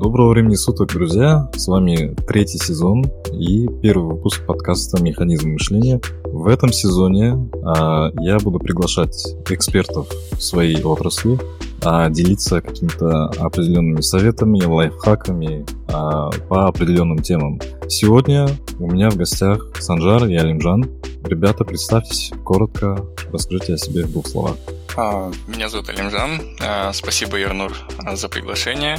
[0.00, 1.50] Доброго времени суток, друзья!
[1.54, 3.04] С вами третий сезон
[3.34, 6.00] и первый выпуск подкаста «Механизм мышления».
[6.24, 11.38] В этом сезоне а, я буду приглашать экспертов в своей отрасли,
[11.84, 17.60] а, делиться какими-то определенными советами, лайфхаками а, по определенным темам.
[17.86, 18.48] Сегодня
[18.78, 20.88] у меня в гостях Санжар и Алимжан.
[21.24, 24.56] Ребята, представьтесь коротко, расскажите о себе в двух словах.
[24.96, 26.40] А, меня зовут Алимжан.
[26.58, 27.76] А, спасибо, Ернур,
[28.14, 28.96] за приглашение.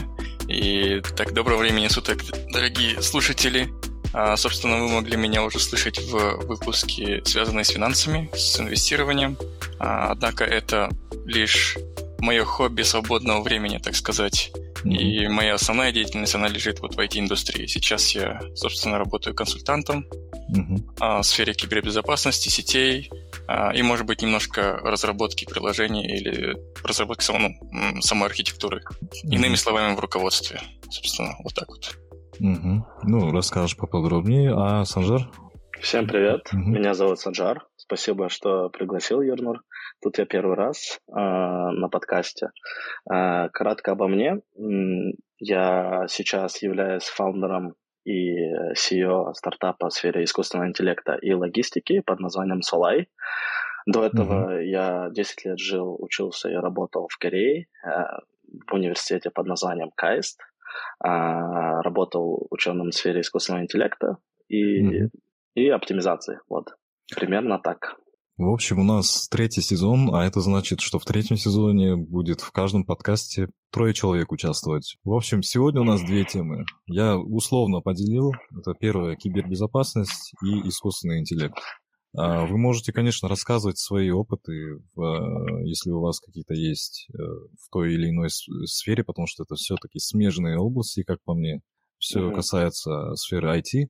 [0.51, 3.69] И так, доброго времени суток, дорогие слушатели.
[4.13, 9.37] А, собственно, вы могли меня уже слышать в выпуске, связанной с финансами, с инвестированием.
[9.79, 10.89] А, однако это
[11.25, 11.77] лишь
[12.19, 14.51] мое хобби свободного времени, так сказать.
[14.83, 14.97] Mm-hmm.
[14.97, 17.65] И моя основная деятельность, она лежит вот в IT-индустрии.
[17.67, 20.05] Сейчас я, собственно, работаю консультантом
[20.51, 23.09] в сфере кибербезопасности, сетей,
[23.47, 28.81] а, и, может быть, немножко разработки приложений или разработки самой, ну, самой архитектуры.
[28.81, 29.29] Mm-hmm.
[29.31, 30.61] Иными словами, в руководстве.
[30.89, 31.97] Собственно, вот так вот.
[32.39, 32.85] Угу.
[33.03, 34.53] Ну, расскажешь поподробнее.
[34.55, 35.29] А Санжар?
[35.79, 36.49] Всем привет.
[36.51, 36.71] Угу.
[36.71, 37.67] Меня зовут Санжар.
[37.75, 39.61] Спасибо, что пригласил, Ернур.
[40.01, 42.47] Тут я первый раз э, на подкасте.
[43.11, 44.39] Э, кратко обо мне.
[45.37, 48.35] Я сейчас являюсь фаундером и
[48.73, 53.05] CEO стартапа в сфере искусственного интеллекта и логистики под названием Solai.
[53.85, 54.65] До этого mm-hmm.
[54.65, 57.89] я 10 лет жил, учился и работал в Корее э,
[58.67, 60.39] в университете под названием КАИСТ.
[61.03, 65.09] Э, работал ученым в сфере искусственного интеллекта и, mm-hmm.
[65.55, 66.39] и оптимизации.
[66.47, 66.75] Вот,
[67.15, 67.95] примерно так.
[68.37, 72.51] В общем, у нас третий сезон, а это значит, что в третьем сезоне будет в
[72.51, 74.97] каждом подкасте трое человек участвовать.
[75.03, 76.65] В общем, сегодня у нас две темы.
[76.85, 78.31] Я условно поделил.
[78.57, 81.55] Это первое– кибербезопасность и искусственный интеллект.
[82.13, 84.81] А, вы можете, конечно, рассказывать свои опыты,
[85.63, 89.99] если у вас какие-то есть э, в той или иной сфере, потому что это все-таки
[89.99, 91.61] смежные области, как по мне.
[91.97, 92.35] Все mm-hmm.
[92.35, 93.87] касается сферы IT.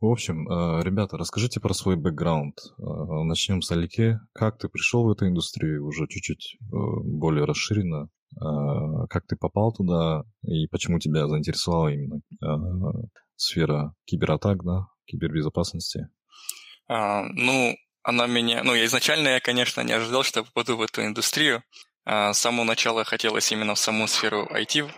[0.00, 2.58] В общем, э, ребята, расскажите про свой бэкграунд.
[2.78, 2.82] Э,
[3.22, 4.20] начнем с Алике.
[4.34, 6.66] Как ты пришел в эту индустрию уже чуть-чуть э,
[7.04, 8.10] более расширенно?
[8.36, 12.20] Как ты попал туда и почему тебя заинтересовала именно
[13.36, 16.08] сфера кибератак, да, кибербезопасности?
[16.88, 18.62] А, ну, она меня...
[18.62, 21.62] Ну, я изначально, я, конечно, не ожидал, что попаду в эту индустрию.
[22.04, 24.90] А, с самого начала хотелось именно в саму сферу IT.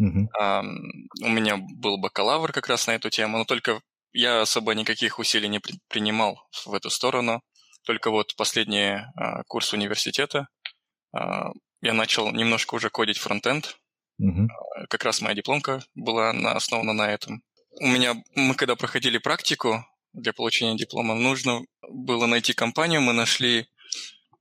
[0.00, 0.26] Uh-huh.
[0.40, 3.80] А, у меня был бакалавр как раз на эту тему, но только
[4.12, 7.42] я особо никаких усилий не принимал в эту сторону.
[7.84, 10.48] Только вот последний а, курс университета
[11.12, 11.50] а,
[11.84, 13.76] я начал немножко уже кодить фронтенд.
[14.18, 14.48] Угу.
[14.48, 17.42] А, как раз моя дипломка была на, основана на этом.
[17.80, 19.84] У меня, мы когда проходили практику
[20.14, 23.02] для получения диплома, нужно было найти компанию.
[23.02, 23.66] Мы нашли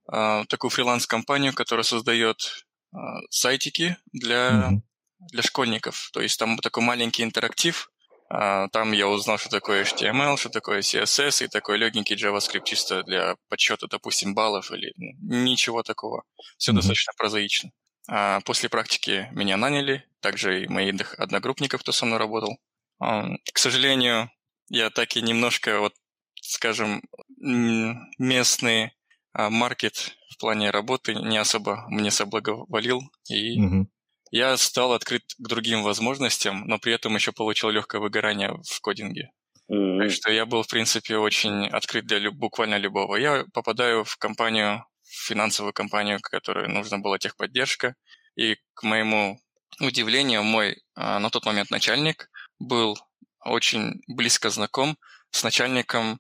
[0.07, 4.83] а, такую фриланс-компанию, которая создает а, сайтики для, угу.
[5.31, 6.11] для школьников.
[6.13, 7.91] То есть там такой маленький интерактив,
[8.33, 13.35] там я узнал, что такое HTML, что такое CSS и такой легенький JavaScript чисто для
[13.47, 16.23] подсчета, допустим, баллов или ничего такого.
[16.57, 16.75] Все mm-hmm.
[16.75, 17.71] достаточно прозаично.
[18.09, 22.57] А после практики меня наняли, также и моих одногруппников, кто со мной работал.
[22.99, 24.31] К сожалению,
[24.69, 25.93] я так и немножко, вот,
[26.41, 27.03] скажем,
[27.37, 28.93] местный
[29.33, 33.85] а, маркет в плане работы не особо мне соблаговолил, и mm-hmm
[34.33, 39.29] я стал открыт к другим возможностям, но при этом еще получил легкое выгорание в кодинге.
[39.71, 39.99] Mm-hmm.
[39.99, 43.15] Так что я был, в принципе, очень открыт для люб- буквально любого.
[43.15, 47.93] Я попадаю в компанию, в финансовую компанию, которой нужна была техподдержка,
[48.35, 49.39] и, к моему
[49.79, 52.97] удивлению, мой а, на тот момент начальник был
[53.45, 54.97] очень близко знаком
[55.29, 56.19] с начальником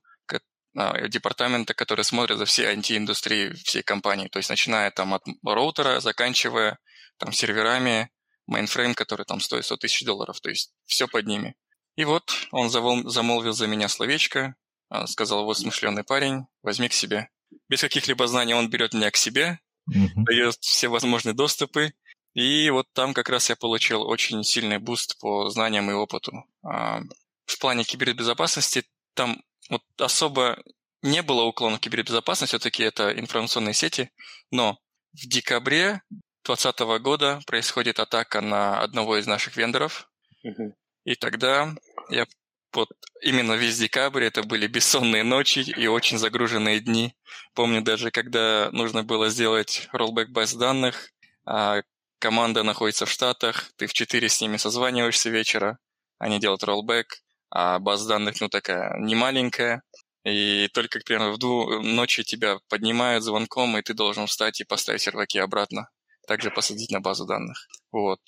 [0.75, 4.27] а, департамента, который смотрит за всей IT индустрией всей компании.
[4.27, 6.77] То есть начиная там от роутера, заканчивая
[7.17, 8.09] там серверами,
[8.47, 11.55] мейнфрейм, который там стоит 100 тысяч долларов, то есть все под ними.
[11.95, 14.55] И вот он завол, замолвил за меня словечко,
[14.89, 17.29] а, сказал, вот смышленый парень, возьми к себе.
[17.69, 19.59] Без каких-либо знаний он берет меня к себе,
[19.89, 20.23] mm-hmm.
[20.25, 21.93] дает все возможные доступы,
[22.33, 26.45] и вот там как раз я получил очень сильный буст по знаниям и опыту.
[26.63, 27.01] А,
[27.45, 30.61] в плане кибербезопасности там вот особо
[31.03, 34.09] не было уклона в кибербезопасность, все-таки это информационные сети,
[34.51, 34.79] но
[35.13, 36.01] в декабре
[36.45, 40.09] 2020 года происходит атака на одного из наших вендоров.
[40.45, 40.73] Uh-huh.
[41.05, 41.73] И тогда
[42.09, 42.25] я
[42.73, 42.89] вот
[43.21, 47.15] именно весь декабрь это были бессонные ночи и очень загруженные дни.
[47.53, 51.11] Помню даже, когда нужно было сделать роллбэк баз данных,
[51.45, 51.81] а
[52.19, 55.77] команда находится в Штатах, ты в 4 с ними созваниваешься вечера,
[56.17, 59.83] они делают роллбэк, а баз данных, ну, такая не маленькая,
[60.23, 65.01] и только, примерно, в дву ночи тебя поднимают звонком, и ты должен встать и поставить
[65.01, 65.89] серваки обратно
[66.27, 67.67] также посадить на базу данных.
[67.91, 68.19] Вот.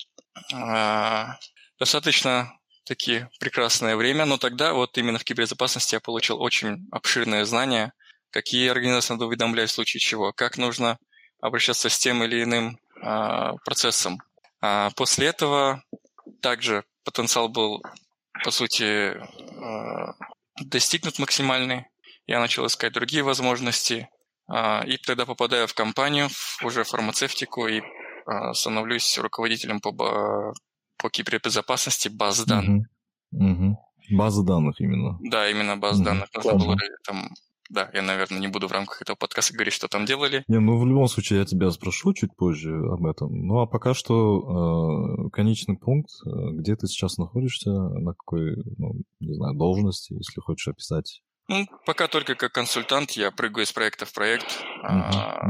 [0.52, 1.38] А,
[1.78, 2.52] достаточно
[2.84, 7.92] такие прекрасное время, но тогда вот именно в кибербезопасности я получил очень обширное знание,
[8.30, 10.98] какие организации надо уведомлять в случае чего, как нужно
[11.40, 14.18] обращаться с тем или иным а, процессом.
[14.60, 15.82] А после этого
[16.40, 17.82] также потенциал был,
[18.42, 19.16] по сути,
[20.64, 21.86] достигнут максимальный.
[22.26, 24.08] Я начал искать другие возможности,
[24.48, 26.28] и тогда попадаю в компанию,
[26.62, 27.82] уже фармацевтику, и
[28.26, 32.86] а, становлюсь руководителем по, по кибербезопасности баз данных.
[33.32, 33.44] Угу.
[33.44, 33.78] Угу.
[34.10, 35.18] База данных именно.
[35.20, 36.04] Да, именно база угу.
[36.04, 36.28] данных.
[36.34, 37.30] Нужно было там
[37.68, 40.44] да, я, наверное, не буду в рамках этого подкаста говорить, что там делали.
[40.46, 43.46] Не, ну в любом случае я тебя спрошу чуть позже об этом.
[43.46, 49.02] Ну а пока что э, конечный пункт, э, где ты сейчас находишься, на какой, ну,
[49.20, 51.22] не знаю, должности, если хочешь описать.
[51.48, 55.46] Ну, пока только как консультант, я прыгаю из проекта в проект, а,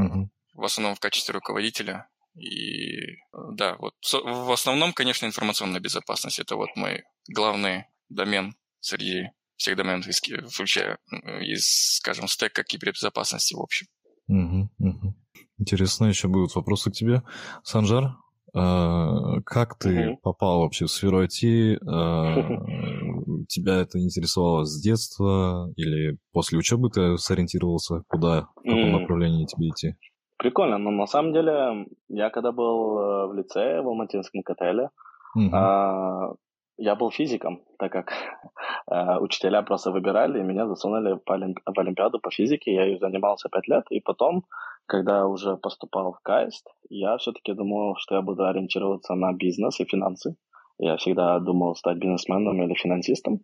[0.53, 2.07] в основном в качестве руководителя.
[2.35, 6.39] И да, вот в основном, конечно, информационная безопасность.
[6.39, 10.99] Это вот мой главный домен среди всех доменов, включая
[11.41, 13.87] из, скажем, стека кибербезопасности в общем.
[14.27, 15.15] Угу, угу.
[15.57, 17.23] Интересно, еще будут вопросы к тебе.
[17.63, 18.15] Санжар,
[18.53, 20.19] как ты угу.
[20.23, 21.75] попал вообще в сферу IT?
[21.75, 29.45] Э, тебя это интересовало с детства или после учебы ты сориентировался, куда, в каком направлении
[29.45, 29.95] тебе идти?
[30.37, 34.89] Прикольно, но на самом деле я когда был э, в лицее в Алматинском котеле,
[35.35, 36.37] угу
[36.77, 38.11] я был физиком, так как
[38.91, 42.73] э, учителя просто выбирали, и меня засунули в Олимпиаду по физике.
[42.73, 44.45] Я ее занимался пять лет, и потом,
[44.87, 49.85] когда уже поступал в КАИСТ, я все-таки думал, что я буду ориентироваться на бизнес и
[49.85, 50.35] финансы.
[50.79, 53.41] Я всегда думал стать бизнесменом или финансистом.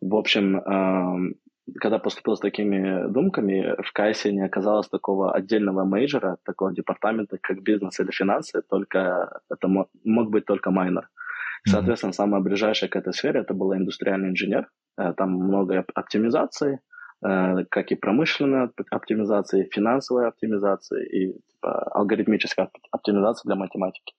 [0.00, 1.34] В общем, э,
[1.80, 6.74] когда поступил с такими думками, в KAIST е не оказалось такого отдельного major а, такого
[6.74, 11.08] департамента, как бизнес или финансы, только это мог быть только minor.
[11.64, 14.68] Соответственно, самое ближайшее к этой сфере это был индустриальный инженер.
[14.98, 16.80] Э, там много оптимизации,
[17.22, 24.14] как и промышленной оптимизации, финансовой оптимизации и типа, алгоритмической оптимизации для математики.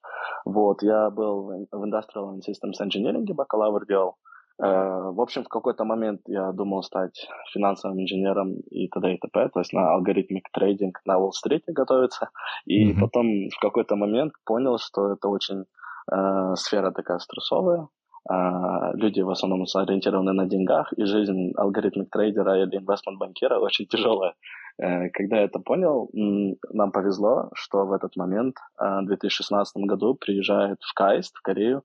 [0.45, 4.15] Вот, я был в Industrial and Systems Engineering, бакалавр делал.
[4.61, 9.15] Э, в общем, в какой-то момент я думал стать финансовым инженером и т.д.
[9.15, 12.29] и т.п., то есть на алгоритмик трейдинг на Уолл-стрите готовиться.
[12.65, 12.99] И mm-hmm.
[13.01, 15.65] потом в какой-то момент понял, что это очень
[16.11, 17.87] Э, сфера такая стрессовая, э,
[18.29, 24.33] люди в основном ориентированы на деньгах, и жизнь алгоритмик трейдера или инвестмент банкира очень тяжелая.
[24.77, 30.77] Э, когда я это понял, нам повезло, что в этот момент, в 2016 году, приезжает
[30.81, 31.83] в Кайст, в Корею,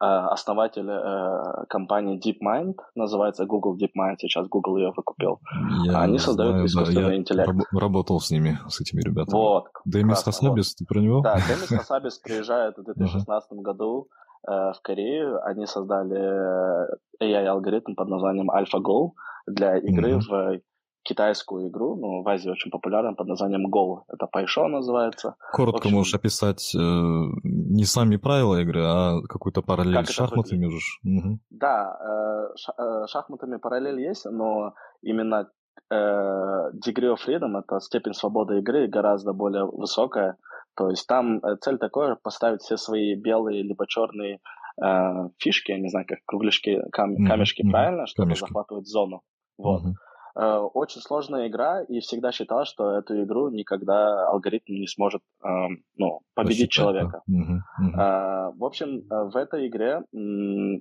[0.00, 5.40] Э, основатель э, компании DeepMind, называется Google DeepMind, сейчас Google ее выкупил.
[5.84, 7.52] Я Они создают знаю, искусственный да, интеллект.
[7.72, 9.34] Я работал с ними, с этими ребятами.
[9.34, 9.66] Вот.
[9.84, 10.76] Демис Хасабис, вот.
[10.78, 11.20] ты про него?
[11.20, 14.08] Да, Демис Хасабис приезжает в 2016 году
[14.46, 15.44] в Корею.
[15.44, 16.88] Они создали
[17.22, 19.12] AI-алгоритм под названием AlphaGo
[19.46, 20.60] для игры в
[21.02, 24.02] китайскую игру, ну, в Азии очень популярна под названием Go.
[24.08, 25.34] Это Пайшо называется.
[25.52, 30.78] Коротко общем, можешь описать э, не сами правила игры, а какую-то параллель с шахматами уже.
[31.04, 31.38] Угу.
[31.50, 35.48] Да, э, э, шахматами параллель есть, но именно
[35.90, 40.36] э, degree of freedom, это степень свободы игры, гораздо более высокая.
[40.76, 44.40] То есть там э, цель такая поставить все свои белые либо черные
[44.82, 47.70] э, фишки, я не знаю, как кругляшки, кам, камешки, mm-hmm.
[47.70, 48.44] правильно, чтобы камешки.
[48.44, 49.22] захватывать зону.
[49.58, 49.82] Вот.
[49.82, 49.92] Mm-hmm.
[50.34, 55.48] Э, очень сложная игра, и всегда считал, что эту игру никогда алгоритм не сможет э,
[55.96, 57.22] ну, победить Посчитать, человека.
[57.26, 57.38] Да.
[57.38, 58.00] Угу.
[58.00, 60.00] Э, в общем, э, в этой игре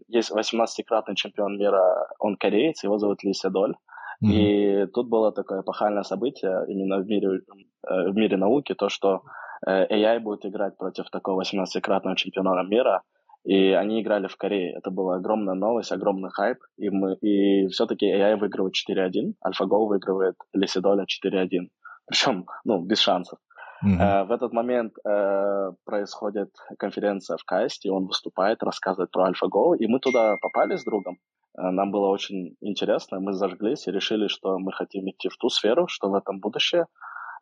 [0.08, 3.76] есть 18-кратный чемпион мира, он кореец, его зовут Ли Седоль.
[4.24, 4.32] Mm-hmm.
[4.32, 7.42] И тут было такое эпохальное событие именно в мире,
[7.88, 9.24] э, в мире науки, то, что
[9.68, 13.04] AI будет играть против такого 18-кратного чемпиона мира,
[13.44, 14.74] и они играли в Корее.
[14.78, 16.58] Это была огромная новость, огромный хайп.
[16.78, 21.70] И, мы, и все-таки AI выигрывает 4-1, AlphaGo выигрывает Лисидоля 4-1.
[22.06, 23.40] Причем, ну, без шансов.
[23.84, 24.26] Mm-hmm.
[24.26, 30.00] В этот момент uh, происходит конференция в Касте, он выступает, рассказывает про AlphaGo, и мы
[30.00, 31.18] туда попали с другом.
[31.58, 35.50] Uh, нам было очень интересно, мы зажглись и решили, что мы хотим идти в ту
[35.50, 36.86] сферу, что в этом будущее,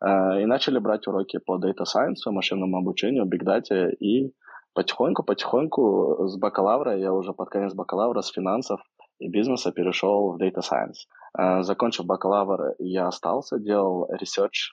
[0.01, 4.34] и начали брать уроки по Data Science, машинному обучению, Big Data и
[4.74, 8.79] потихоньку-потихоньку с бакалавра, я уже под конец бакалавра с финансов
[9.19, 11.03] и бизнеса перешел в Data Science.
[11.38, 14.72] Uh, закончив бакалавр, я остался, делал research,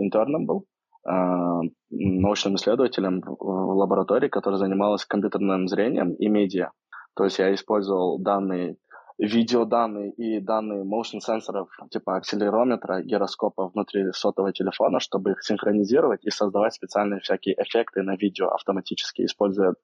[0.00, 0.66] интерном был,
[1.04, 6.70] научным исследователем в лаборатории, которая занималась компьютерным зрением и медиа.
[7.14, 8.76] То есть я использовал данные
[9.18, 16.30] видеоданные и данные motion сенсоров типа акселерометра, гироскопа внутри сотового телефона, чтобы их синхронизировать и
[16.30, 19.74] создавать специальные всякие эффекты на видео автоматически, используя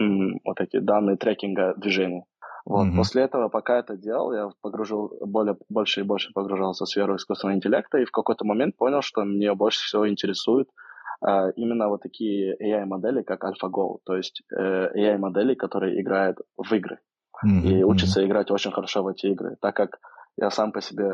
[0.00, 2.22] м, вот эти данные трекинга движений.
[2.68, 2.86] Вот.
[2.86, 2.96] Mm-hmm.
[2.96, 7.56] После этого, пока это делал, я погружил более, больше и больше погружался в сферу искусственного
[7.56, 10.68] интеллекта и в какой-то момент понял, что меня больше всего интересует
[11.26, 16.98] э, именно вот такие AI-модели, как AlphaGo, то есть э, AI-модели, которые играют в игры
[17.42, 17.62] mm-hmm.
[17.62, 19.98] и учатся играть очень хорошо в эти игры, так как
[20.40, 21.10] я сам по себе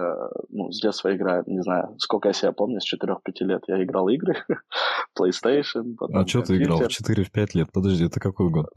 [0.50, 4.08] ну, с детства играю, не знаю, сколько я себя помню, с 4-5 лет я играл
[4.08, 4.34] игры,
[5.18, 5.94] PlayStation.
[5.98, 7.68] Потом а что ты играл в 4-5 лет?
[7.72, 8.66] Подожди, это какой год?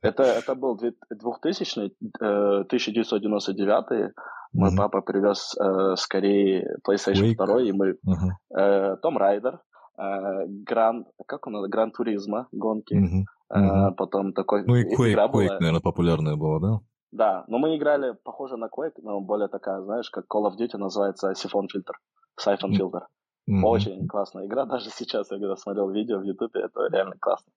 [0.00, 4.12] Это, это был 2000 1999
[4.52, 4.76] Мой mm-hmm.
[4.76, 7.44] папа привез э, скорее PlayStation Wake.
[7.44, 7.96] 2, и мы...
[8.06, 8.96] Uh-huh.
[9.02, 9.58] Том Райдер,
[9.96, 11.08] Гранд...
[11.26, 11.68] Как он?
[11.68, 12.94] Гранд Туризма, гонки.
[12.94, 13.24] Mm-hmm.
[13.50, 14.64] Э, потом такой...
[14.64, 15.58] Ну и Quake, Quake была...
[15.58, 16.80] наверное, популярная была, да?
[17.10, 20.76] Да, но мы играли, похоже на Quake, но более такая, знаешь, как Call of Duty
[20.76, 21.94] называется Siphon Filter.
[22.38, 23.02] Syphon Filter.
[23.48, 23.64] Mm-hmm.
[23.64, 24.64] Очень классная игра.
[24.66, 27.52] Даже сейчас, я когда смотрел видео в Ютубе, это реально классно.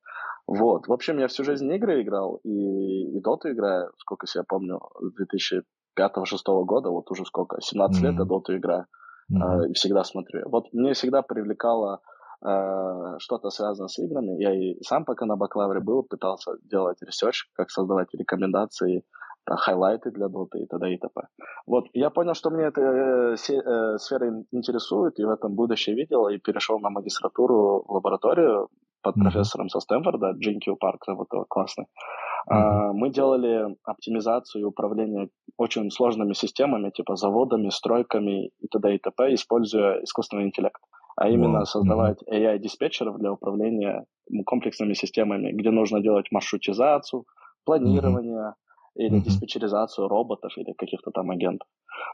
[0.47, 0.87] Вот.
[0.87, 5.59] В общем, я всю жизнь игры играл, и, и Доту играю, сколько себя помню, с
[5.99, 8.07] 2005-2006 года, вот уже сколько, 17 mm-hmm.
[8.07, 8.85] лет я Доту играю,
[9.31, 9.65] mm-hmm.
[9.65, 10.49] э, и всегда смотрю.
[10.49, 12.01] Вот мне всегда привлекало
[12.45, 14.41] э, что-то связанное с играми.
[14.41, 19.03] Я и сам пока на бакалавре был, пытался делать research, как создавать рекомендации,
[19.49, 20.93] highlight ы для доты и т.д.
[20.93, 21.21] и т.п.
[21.65, 26.27] Вот, я понял, что мне эта э, э, сфера интересует, и в этом будущее видел,
[26.27, 28.69] и перешел на магистратуру в лабораторию
[29.01, 29.21] под mm-hmm.
[29.23, 31.85] профессором со Стэнфорда, Джин Кью Парк, зовут его, классный.
[32.49, 32.91] Mm-hmm.
[32.93, 38.95] Мы делали оптимизацию и управление очень сложными системами, типа заводами, стройками и т.д.
[38.95, 40.81] и т.п., используя искусственный интеллект.
[41.17, 41.65] А именно wow.
[41.65, 42.23] создавать.
[42.31, 44.05] AI-диспетчеров для управления
[44.45, 47.25] комплексными системами, где нужно делать маршрутизацию,
[47.65, 48.53] планирование, mm-hmm
[48.95, 49.23] или mm-hmm.
[49.23, 51.67] диспетчеризацию роботов или каких-то там агентов.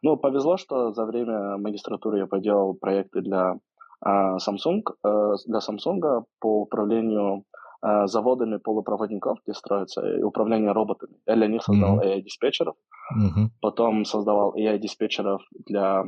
[0.03, 3.57] Ну, повезло, что за время магистратуры я поделал проекты для
[4.05, 7.43] uh, Samsung, uh, для Samsung по управлению
[7.85, 11.13] uh, заводами полупроводников, где строятся, и управление роботами.
[11.25, 12.21] Я для них создал mm-hmm.
[12.21, 12.75] AI-диспетчеров,
[13.17, 13.47] mm-hmm.
[13.61, 16.03] потом создавал AI-диспетчеров для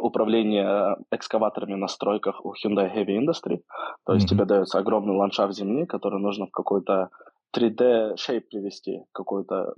[0.00, 3.60] управления экскаваторами на стройках у Hyundai Heavy Industry.
[4.06, 4.28] То есть mm-hmm.
[4.28, 7.10] тебе дается огромный ландшафт земли, который нужно в какой-то
[7.56, 9.74] 3D шейп привести, какой-то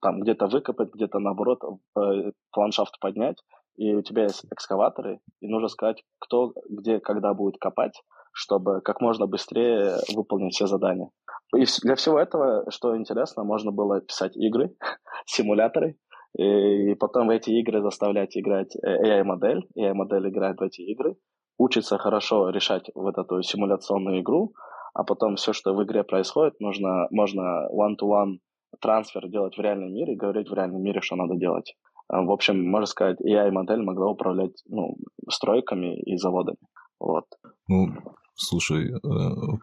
[0.00, 1.60] там где-то выкопать, где-то наоборот
[1.98, 3.42] э, ландшафт поднять,
[3.76, 8.02] и у тебя есть экскаваторы, и нужно сказать, кто, где, когда будет копать,
[8.32, 11.10] чтобы как можно быстрее выполнить все задания.
[11.54, 14.74] И для всего этого, что интересно, можно было писать игры,
[15.26, 15.96] симуляторы,
[16.38, 21.16] и потом в эти игры заставлять играть э, AI-модель, AI-модель играет в эти игры,
[21.58, 24.52] учится хорошо решать вот эту симуляционную игру,
[24.96, 28.38] а потом все, что в игре происходит, нужно, можно one-to-one
[28.80, 31.74] трансфер делать в реальном мире и говорить в реальном мире, что надо делать.
[32.08, 34.96] А, в общем, можно сказать, AI-модель могла управлять ну,
[35.28, 36.56] стройками и заводами.
[36.98, 37.24] Вот.
[37.68, 37.88] Ну,
[38.36, 38.98] слушай, э,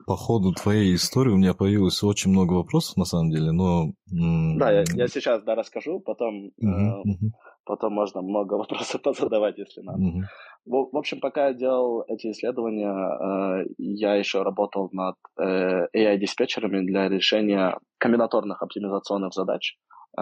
[0.06, 3.88] по ходу твоей истории у меня появилось очень много вопросов, на самом деле, но...
[4.60, 7.30] Да, я, я сейчас, да, расскажу, потом, uh-huh, э, uh-huh.
[7.66, 10.00] потом можно много вопросов позадавать, если надо.
[10.00, 10.22] Uh-huh.
[10.66, 17.10] В, общем, пока я делал эти исследования, э, я еще работал над э, AI-диспетчерами для
[17.10, 19.78] решения комбинаторных оптимизационных задач.
[20.18, 20.22] Э,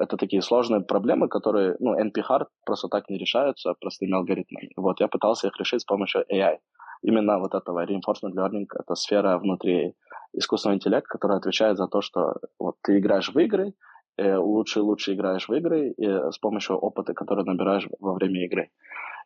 [0.00, 4.70] это такие сложные проблемы, которые, ну, NP-hard просто так не решаются простыми алгоритмами.
[4.76, 6.58] Вот, я пытался их решить с помощью AI.
[7.02, 9.94] Именно вот этого reinforcement learning— это сфера внутри
[10.32, 13.74] искусственного интеллекта, которая отвечает за то, что вот ты играешь в игры,
[14.18, 18.70] лучше и лучше играешь в игры и с помощью опыта, который набираешь во время игры.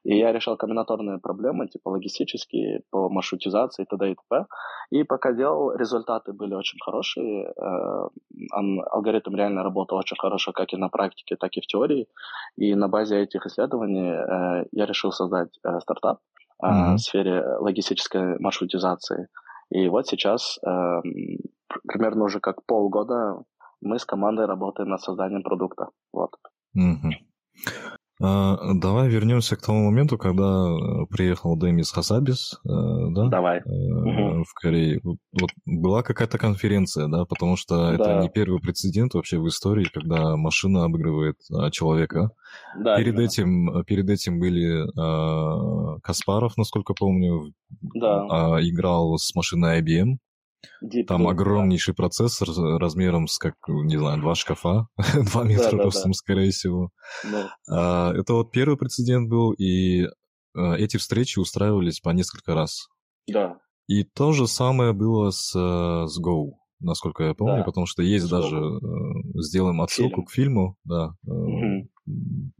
[0.04, 4.10] И я решал комбинаторные проблемы, типа логистические, по маршрутизации и т.д.
[4.10, 4.46] и т.п.
[4.90, 7.46] И пока делал, результаты были очень хорошие.
[7.46, 8.08] Э,
[8.90, 12.06] алгоритм реально работал очень хорошо как и на практике, так и в теории.
[12.56, 16.18] И на базе этих исследований э, я решил создать э, стартап
[16.62, 16.94] mm-hmm.
[16.96, 19.28] в сфере логистической маршрутизации.
[19.70, 20.58] И вот сейчас,
[21.88, 23.42] примерно уже как полгода,
[23.80, 25.88] мы с командой работаем над созданием продукта.
[26.12, 26.30] Вот.
[26.76, 27.12] Mm-hmm.
[28.22, 32.68] А, давай вернемся к тому моменту, когда э, приехал Демис Хасабис, э,
[33.10, 33.28] да?
[33.28, 33.60] Давай.
[33.64, 34.44] Угу.
[34.44, 35.00] В Корее.
[35.02, 37.94] Вот была какая-то конференция, да, потому что да.
[37.94, 42.30] это не первый прецедент вообще в истории, когда машина обыгрывает а, человека.
[42.78, 48.60] Да, перед этим, перед этим были а, Каспаров, насколько помню, да.
[48.60, 50.18] играл с машиной IBM.
[51.06, 51.96] Там огромнейший да.
[51.96, 54.86] процессор размером с, как, не знаю, два шкафа,
[55.32, 56.90] два метра да, ростом, да, скорее всего.
[57.30, 57.56] Да.
[57.70, 60.06] А, это вот первый прецедент был, и
[60.56, 62.88] а, эти встречи устраивались по несколько раз.
[63.26, 63.58] Да.
[63.86, 66.52] И то же самое было с, с Go.
[66.80, 67.64] насколько я помню, да.
[67.64, 68.42] потому что есть Сколько?
[68.42, 70.26] даже, э, сделаем отсылку Фильм.
[70.26, 71.88] к фильму, да, угу.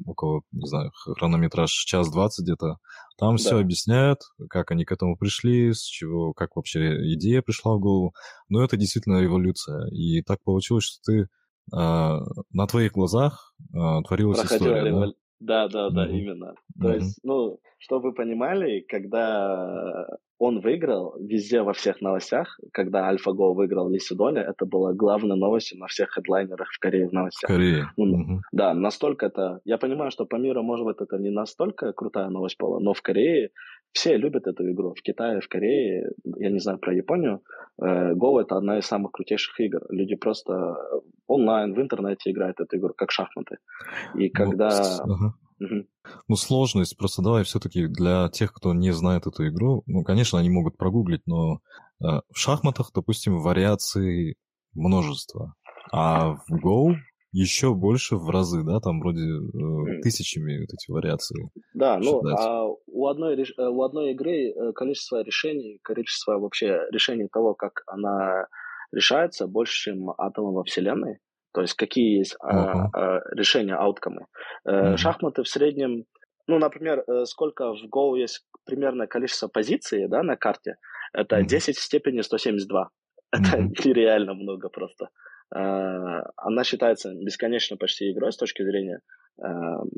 [0.05, 2.77] Около, не знаю, хронометраж час двадцать где-то.
[3.19, 3.37] Там да.
[3.37, 8.15] все объясняют, как они к этому пришли, с чего, как вообще идея пришла в голову.
[8.49, 9.89] Но это действительно эволюция.
[9.91, 11.29] И так получилось, что ты
[11.73, 12.21] а,
[12.51, 14.85] на твоих глазах а, творилась Проходила история.
[14.87, 15.07] Револю...
[15.09, 15.13] Да?
[15.41, 16.19] Да, да, да, mm-hmm.
[16.19, 16.55] именно.
[16.81, 16.95] То mm-hmm.
[16.95, 20.07] есть, ну, чтобы вы понимали, когда
[20.39, 25.87] он выиграл везде во всех новостях, когда AlphaGo выиграл Лисидоне, это было главной новостью на
[25.87, 27.49] всех хедлайнерах в Корее в новостях.
[27.49, 27.87] Корее.
[27.97, 28.41] Ну, mm-hmm.
[28.53, 29.61] Да, настолько это...
[29.65, 33.03] Я понимаю, что по миру, может быть, это не настолько крутая новость была, но в
[33.03, 33.51] Корее
[33.95, 34.93] все любят эту игру.
[34.95, 37.43] В Китае, в Корее, я не знаю про Японию,
[37.81, 39.81] э, Go это одна из самых крутейших игр.
[39.89, 40.77] Люди просто
[41.29, 43.59] онлайн, в интернете играют эту игру, как шахматы.
[44.17, 45.01] И ну, когда...
[45.07, 45.35] Ну, ага.
[45.61, 45.87] Угу.
[46.29, 50.51] Ну, сложность, просто давай все-таки для тех, кто не знает эту игру, ну, конечно, они
[50.51, 51.61] могут прогуглить, но
[52.03, 54.37] э, в шахматах, допустим, вариаций
[54.75, 55.55] множество,
[55.93, 56.97] а в Go
[57.35, 61.51] еще больше в разы, да, там вроде э, тысячами вот эти вариации.
[61.75, 67.27] Да, ну а у одной, э, у одной игры э, количество решений, количество вообще решений
[67.27, 68.47] того, как она
[68.93, 71.19] решается, больше, чем атомов во Вселенной.
[71.53, 72.89] То есть какие есть uh-huh.
[72.93, 74.27] а, решения, ауткомы.
[74.67, 74.97] Uh-huh.
[74.97, 76.05] Шахматы в среднем,
[76.49, 80.77] ну, например, сколько в Go есть примерное количество позиций да, на карте,
[81.13, 81.47] это uh-huh.
[81.47, 82.91] 10 в степени 172.
[83.33, 85.09] Это нереально много просто.
[85.55, 89.01] Э, она считается бесконечно почти игрой с точки зрения
[89.39, 89.43] э,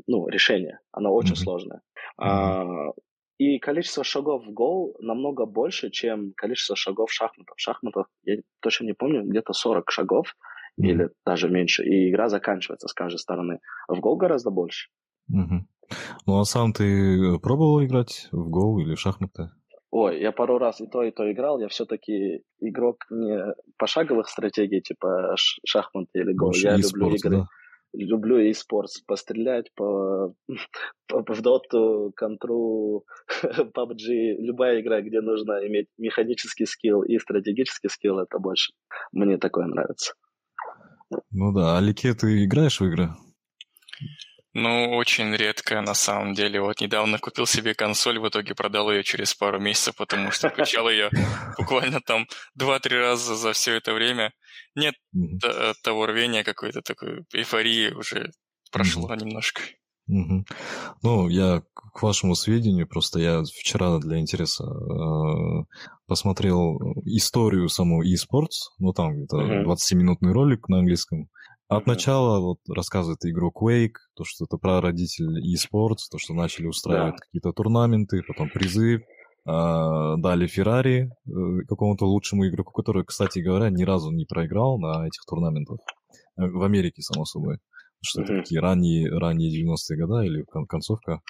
[0.07, 0.79] ну, решения.
[0.91, 1.35] Она очень mm-hmm.
[1.35, 1.81] сложная.
[2.19, 2.93] Mm-hmm.
[3.39, 7.55] И количество шагов в гол намного больше, чем количество шагов в шахматах.
[7.55, 10.27] В шахматах, я точно не помню, где-то 40 шагов
[10.79, 10.85] mm-hmm.
[10.85, 11.83] или даже меньше.
[11.83, 13.59] И игра заканчивается с каждой стороны.
[13.87, 14.89] В гол гораздо больше.
[15.31, 15.95] Mm-hmm.
[16.25, 19.51] Ну а сам ты пробовал играть в гол или в шахматы?
[19.89, 21.59] Ой, я пару раз и то, и то играл.
[21.59, 26.51] Я все-таки игрок не пошаговых стратегий, типа шахматы или гол.
[26.53, 27.37] Я люблю игры.
[27.37, 27.45] Да?
[27.93, 30.33] Люблю и спорт, пострелять по,
[31.07, 33.05] по, в доту, контру,
[33.43, 38.73] PUBG, любая игра, где нужно иметь механический скилл и стратегический скилл, это больше.
[39.13, 40.13] Мне такое нравится.
[41.31, 43.09] Ну да, а Лике ты играешь в игры?
[44.59, 46.59] Ну, очень редко на самом деле.
[46.59, 50.89] Вот недавно купил себе консоль, в итоге продал ее через пару месяцев, потому что качал
[50.89, 51.11] ее
[51.59, 52.25] буквально там
[52.59, 54.33] 2-3 раза за все это время.
[54.73, 54.95] Нет
[55.83, 58.31] того рвения какой-то такой эйфории уже
[58.71, 59.61] прошло немножко.
[60.07, 61.61] Ну, я
[61.93, 65.65] к вашему сведению, просто я вчера для интереса э,
[66.07, 71.29] посмотрел историю самого eSports, ну там где-то 20-минутный ролик на английском,
[71.67, 76.67] от начала вот рассказывает игру Quake, то, что это про родителей eSports, то, что начали
[76.67, 77.17] устраивать да.
[77.17, 78.99] какие-то турнаменты, потом призы, э,
[79.45, 81.31] дали Феррари э,
[81.67, 85.77] какому-то лучшему игроку, который, кстати говоря, ни разу не проиграл на этих турнаментах.
[86.37, 87.57] Э, в Америке, само собой.
[87.57, 88.23] Потому что mm-hmm.
[88.23, 91.21] это такие ранние, ранние 90-е годы или концовка.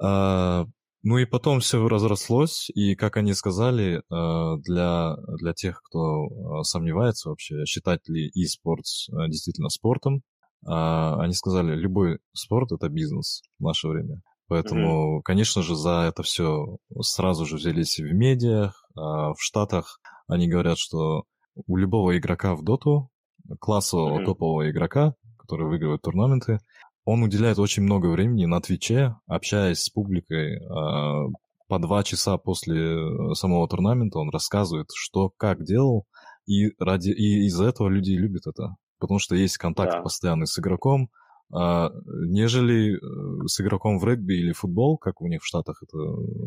[0.00, 0.66] А,
[1.08, 6.62] ну и потом все разрослось, и, как они сказали, э, для, для тех, кто э,
[6.64, 10.20] сомневается вообще, считать ли e-sports э, действительно спортом,
[10.66, 14.20] они сказали, любой спорт— это бизнес в наше время.
[14.48, 15.22] Поэтому, mm-hmm.
[15.22, 20.00] конечно же, за это все сразу же взялись в медиах, в Штатах.
[20.26, 21.22] Они говорят, что
[21.54, 23.08] у любого игрока в доту,
[23.60, 24.24] классового mm-hmm.
[24.24, 26.58] топового игрока, который выигрывает турнаменты,
[27.08, 30.58] он уделяет очень много времени на Твиче, общаясь с публикой.
[30.58, 31.24] А,
[31.66, 36.04] по два часа после э, самого турнамента он рассказывает, что как делал,
[36.46, 38.76] и, ради, и из-за этого люди любят это.
[38.98, 40.02] Потому что есть контакт да.
[40.02, 41.08] постоянный с игроком,
[41.50, 45.98] а, нежели э, с игроком в регби или футбол, как у них в Штатах это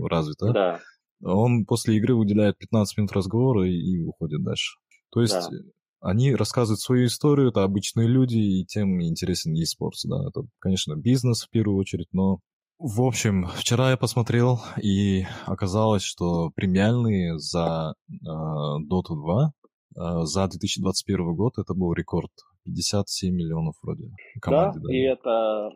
[0.07, 0.53] развито.
[0.53, 0.79] Да.
[1.23, 4.77] Он после игры уделяет 15 минут разговора и, и уходит дальше.
[5.11, 5.57] То есть да.
[6.01, 10.27] Они рассказывают свою историю, это обычные люди, и тем интересен e-спорт, да.
[10.27, 12.39] Это, конечно, бизнес в первую очередь, но
[12.83, 19.51] в общем, вчера я посмотрел, и оказалось, что премиальные за э, Dota 2
[19.95, 22.31] э, за 2021 год это был рекорд.
[22.65, 24.09] 57 миллионов вроде.
[24.41, 25.69] Команде, да, да, и это,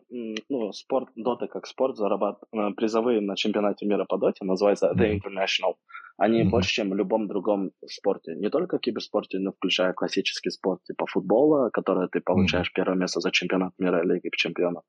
[0.49, 5.75] ну, спорт, Dota как спорт зарабатывает призовые на чемпионате мира по Доте, называется The International.
[6.17, 6.49] Они mm-hmm.
[6.49, 8.35] больше, чем в любом другом спорте.
[8.35, 12.75] Не только в киберспорте, но включая классический спорт, типа футбола, который ты получаешь mm-hmm.
[12.75, 14.83] первое место за чемпионат мира Лиги чемпионов.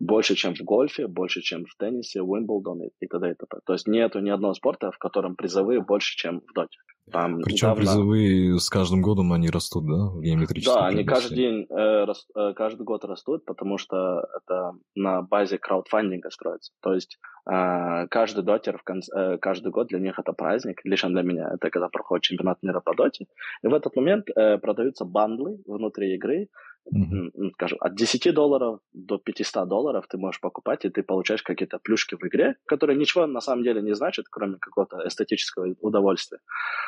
[0.00, 3.30] Больше, чем в гольфе, больше, чем в теннисе, Уимблдон и, и т.д.
[3.30, 3.58] и т.п.
[3.64, 6.78] То есть нету ни одного спорта, в котором призовые больше, чем в доте.
[7.10, 7.82] Там Причем недавно...
[7.82, 12.26] призовые с каждым годом они растут, да, в геометрическом Да, они каждый день, э, рас,
[12.36, 16.72] э, каждый год растут, потому что это на базе краудфандинга строится.
[16.80, 17.18] То есть
[17.50, 21.50] э, каждый дотер, в конце, э, каждый год для них это праздник, лично для меня,
[21.52, 23.26] это когда проходит чемпионат мира по доте.
[23.62, 26.48] И в этот момент э, продаются бандлы внутри игры,
[26.94, 27.50] mm-hmm.
[27.54, 32.16] скажем, от 10 долларов до 500 долларов ты можешь покупать, и ты получаешь какие-то плюшки
[32.16, 36.40] в игре, которые ничего на самом деле не значат, кроме какого-то эстетического удовольствия.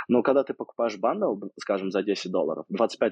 [0.09, 3.11] Но когда ты покупаешь бандл, скажем, за 10 долларов, 25%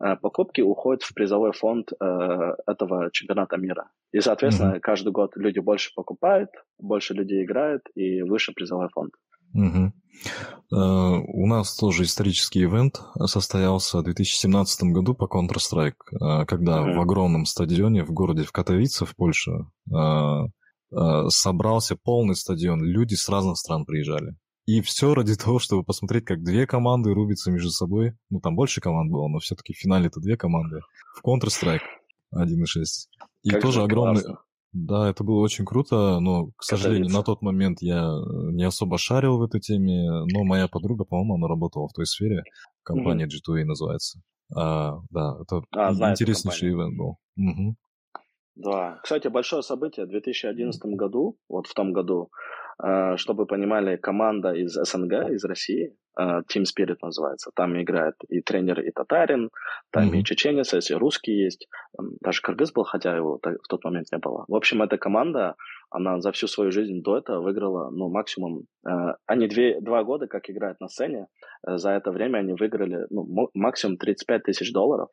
[0.00, 0.16] mm-hmm.
[0.20, 3.90] покупки уходит в призовой фонд э, этого чемпионата мира.
[4.12, 4.80] И, соответственно, mm-hmm.
[4.80, 9.12] каждый год люди больше покупают, больше людей играют, и выше призовой фонд.
[9.54, 9.92] Угу.
[10.70, 16.94] У нас тоже исторический ивент состоялся в 2017 году по Counter-Strike, э, когда угу.
[16.94, 19.52] в огромном стадионе в городе в Катовице, в Польше,
[19.94, 24.36] э, собрался полный стадион, люди с разных стран приезжали.
[24.66, 28.14] И все ради того, чтобы посмотреть, как две команды рубятся между собой.
[28.30, 30.80] Ну, там больше команд было, но все-таки в финале это две команды.
[31.16, 31.80] В Counter-Strike
[32.34, 32.66] 1.6.
[33.42, 34.40] И как тоже огромный, классно.
[34.78, 38.98] Да, это было очень круто, но, к сожалению, на тот момент я э, не особо
[38.98, 42.42] шарил в этой теме, но моя подруга, по-моему, она работала в той сфере,
[42.82, 43.54] компания mm-hmm.
[43.54, 44.20] G2A называется.
[44.54, 47.16] А, да, это а, интереснейший ивент был.
[47.38, 47.76] Угу.
[48.56, 52.30] Да, кстати, большое событие в 2011 году, вот в том году,
[53.16, 58.40] чтобы вы понимали, команда из СНГ, из России, э, Team Spirit называется, там играет и
[58.42, 59.50] тренер, и татарин,
[59.90, 60.18] там mm-hmm.
[60.18, 61.68] и чеченец, и русский есть,
[62.20, 64.44] даже кыргыз был, хотя его в тот момент не было.
[64.48, 65.54] В общем, эта команда,
[65.90, 68.90] она за всю свою жизнь до этого выиграла, ну, максимум, э,
[69.26, 71.28] они две, два года как играют на сцене,
[71.66, 75.08] за это время они выиграли, ну, максимум 35 тысяч долларов,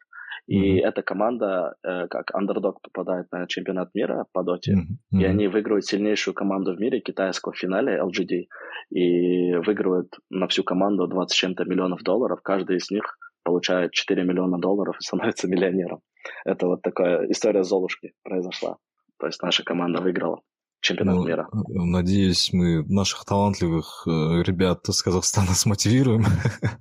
[0.48, 0.88] и mm-hmm.
[0.88, 5.22] эта команда, э, как андердог, попадает на чемпионат мира по доте, mm-hmm.
[5.22, 8.48] и они выигрывают сильнейшую команду в мире, китайского в финале, LGD,
[8.90, 12.40] и выигрывают на всю команду 20 чем-то миллионов долларов.
[12.44, 16.02] Каждый из них получает 4 миллиона долларов и становится миллионером.
[16.46, 18.78] Это вот такая история Золушки произошла.
[19.20, 20.42] То есть наша команда выиграла
[20.84, 21.48] чемпионат ну, мира.
[21.68, 26.26] Надеюсь, мы наших талантливых э, ребят из Казахстана смотивируем,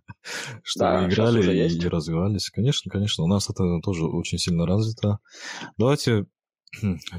[0.63, 2.51] чтобы да, играли и, и развивались.
[2.51, 5.19] Конечно, конечно, у нас это тоже очень сильно развито.
[5.79, 6.27] Давайте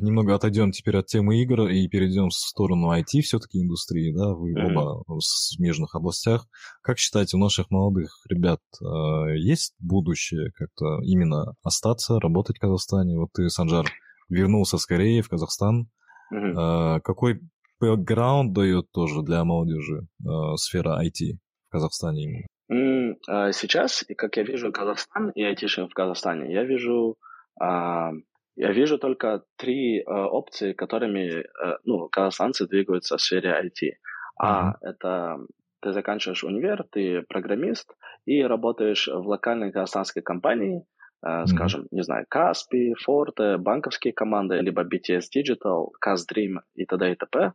[0.01, 4.53] немного отойдем теперь от темы игр и перейдем в сторону IT все-таки индустрии, да, вы
[4.53, 4.75] mm-hmm.
[4.75, 6.47] оба в смежных областях.
[6.81, 13.17] Как считаете, у наших молодых ребят э, есть будущее как-то именно остаться, работать в Казахстане?
[13.17, 13.85] Вот ты, Санжар,
[14.27, 15.87] вернулся скорее в Казахстан,
[16.31, 16.99] Uh-huh.
[17.01, 17.39] Какой
[17.79, 23.17] бэкграунд дает тоже для молодежи а, сфера IT в Казахстане именно?
[23.27, 27.17] А, сейчас, как я вижу Казахстан и айтишников в Казахстане, я вижу,
[27.59, 31.45] я вижу только три опции, которыми
[31.83, 33.91] ну, казахстанцы двигаются в сфере IT.
[34.39, 34.73] А uh-huh.
[34.81, 35.37] это
[35.83, 37.93] ты заканчиваешь универ, ты программист
[38.25, 40.85] и работаешь в локальной казахстанской компании,
[41.23, 41.45] mm-hmm.
[41.47, 47.11] скажем, не знаю, Каспи, Forte, банковские команды, либо BTS Digital, Каздream и т.д.
[47.11, 47.53] и т.п.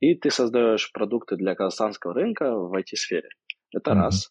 [0.00, 3.28] И ты создаешь продукты для казахстанского рынка в IT-сфере.
[3.74, 3.94] Это mm-hmm.
[3.94, 4.30] раз.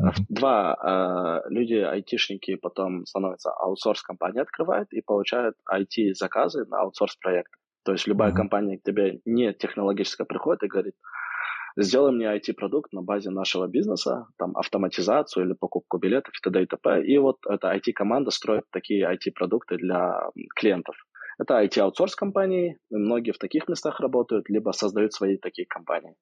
[0.00, 0.24] Mm-hmm.
[0.28, 7.56] Два, э, люди, айтишники, потом становятся аутсорс-компания, открывают и получают IT-заказы на аутсорс-проекты.
[7.84, 8.36] То есть любая mm-hmm.
[8.36, 10.94] компания к тебе не технологическая приходит и говорит,
[11.82, 16.62] сделай мне IT-продукт на базе нашего бизнеса, там, автоматизацию или покупку билетов и т.д.
[16.62, 17.02] и т.п.
[17.04, 20.96] И вот эта IT-команда строит такие IT-продукты для клиентов.
[21.38, 26.16] Это IT-аутсорс компании, многие в таких местах работают, либо создают свои такие компании.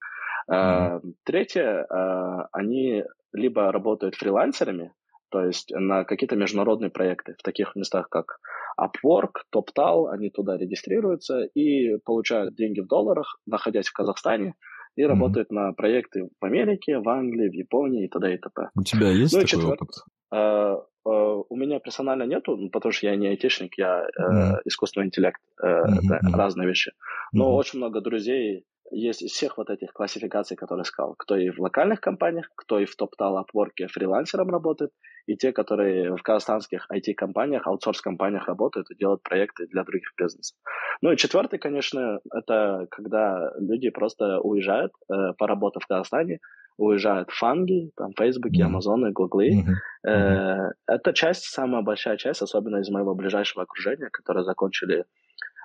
[0.49, 1.01] Mm-hmm.
[1.25, 4.93] Третье, а, они либо работают фрилансерами,
[5.29, 8.39] то есть на какие-то международные проекты в таких местах, как
[8.79, 14.53] Upwork, TopTal, они туда регистрируются и получают деньги в долларах, находясь в Казахстане,
[14.97, 15.07] и mm-hmm.
[15.07, 18.33] работают на проекты в Америке, в Англии, в Японии и т.д.
[18.33, 18.69] и т.п.
[18.75, 19.73] У тебя есть ну, такой четвер...
[19.73, 19.89] опыт?
[20.33, 20.75] Uh,
[21.07, 24.61] uh, у меня персонально нету, ну, потому что я не айтишник, я uh, mm-hmm.
[24.65, 26.13] искусственный интеллект, mm-hmm.
[26.27, 26.91] это разные вещи.
[27.31, 27.55] Но mm-hmm.
[27.55, 31.15] очень много друзей есть из всех вот этих классификаций, которые сказал.
[31.17, 34.91] Кто и в локальных компаниях, кто и в топ-тал Upwork фрилансером работает,
[35.25, 40.57] и те, которые в казахстанских IT-компаниях, аутсорс-компаниях работают и делают проекты для других бизнесов.
[41.01, 46.39] Ну и четвертый, конечно, это когда люди просто уезжают, э, поработав в Казахстане,
[46.77, 49.49] уезжают в Фанги, там, Фейсбуки, Амазоны, Гуглы.
[49.49, 50.09] Mm-hmm.
[50.09, 55.05] Э, это часть, самая большая часть, особенно из моего ближайшего окружения, которые закончили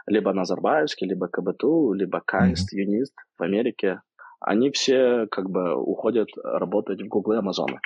[0.06, 2.78] либо Назарбаевский, либо КБТУ, либо Кайст, mm-hmm.
[2.78, 4.00] Юнист в Америке.
[4.40, 7.78] Они все как бы уходят работать в Гуглы, Амазоны.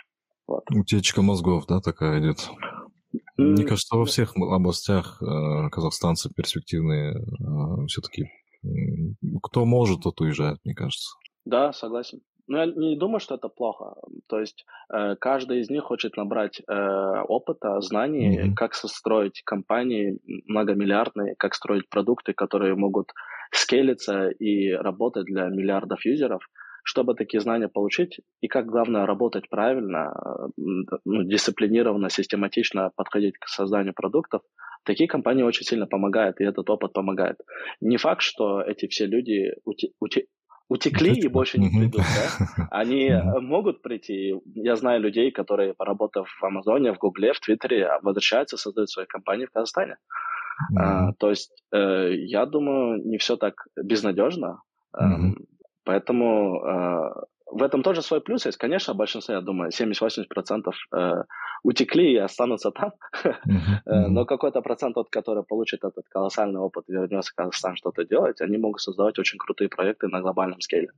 [0.46, 0.64] Вот.
[0.70, 2.48] Утечка мозгов, да, такая идет.
[3.36, 8.30] Мне кажется, во всех областях э, казахстанцы перспективные э, все-таки.
[9.42, 11.10] Кто может, тот уезжает, мне кажется.
[11.44, 12.20] Да, согласен.
[12.48, 13.94] Ну, я не думаю, что это плохо.
[14.28, 18.54] То есть э, каждый из них хочет набрать э, опыта, знаний, mm-hmm.
[18.54, 23.12] как строить компании многомиллиардные, как строить продукты, которые могут
[23.52, 26.42] скейлиться и работать для миллиардов юзеров.
[26.88, 30.62] Чтобы такие знания получить, и как главное работать правильно, э,
[31.04, 34.42] ну, дисциплинированно, систематично подходить к созданию продуктов,
[34.84, 37.38] такие компании очень сильно помогают, и этот опыт помогает.
[37.80, 40.28] Не факт, что эти все люди ути- ути-
[40.68, 42.68] утекли и больше не придут, да?
[42.70, 44.34] Они могут прийти.
[44.54, 49.46] Я знаю людей, которые, поработав в Амазоне, в Гугле, в Твиттере, возвращаются, создают свои компании
[49.46, 49.96] в Казахстане.
[50.78, 54.62] А, то есть, э, я думаю, не все так безнадежно.
[54.98, 55.04] Э,
[55.84, 57.10] поэтому э,
[57.46, 58.58] в этом тоже свой плюс есть.
[58.58, 61.24] Конечно, большинство, я думаю, 70-80% э,
[61.62, 62.92] утекли и останутся там,
[63.24, 63.80] uh-huh.
[64.08, 68.40] но какой-то процент, тот, который получит этот колоссальный опыт и вернется в Казахстан что-то делать,
[68.40, 70.90] они могут создавать очень крутые проекты на глобальном скейле.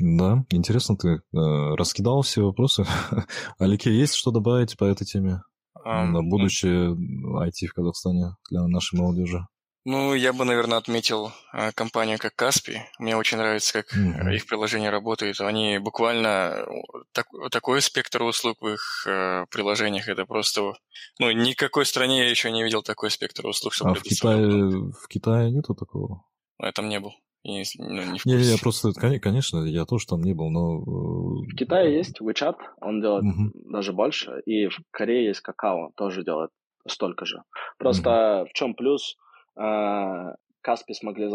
[0.00, 2.84] Да, интересно, ты э, раскидал все вопросы.
[3.58, 5.42] Алике, есть что добавить по этой теме?
[5.84, 9.46] Um, на будущее IT в Казахстане для нашей молодежи?
[9.84, 12.82] Ну, я бы, наверное, отметил э, компанию как Каспи.
[13.00, 14.34] Мне очень нравится, как mm-hmm.
[14.34, 15.40] их приложение работает.
[15.40, 16.64] Они буквально
[17.12, 20.08] так, такой спектр услуг в их э, приложениях.
[20.08, 20.74] Это просто...
[21.18, 23.90] Ну, ни какой стране я еще не видел такой спектр услуг, чтобы...
[23.90, 26.24] А в Китае, в Китае нету такого?
[26.58, 27.14] Ну, я там не был.
[27.44, 30.78] Не, ну, не, не, я просто, конечно, я тоже там не был, но...
[30.78, 33.72] В Китае есть WeChat, он делает mm-hmm.
[33.72, 36.50] даже больше, и в Корее есть Какао, тоже делает
[36.86, 37.42] столько же.
[37.78, 38.46] Просто mm-hmm.
[38.48, 39.16] в чем плюс?
[39.56, 41.28] А, Каспи смогли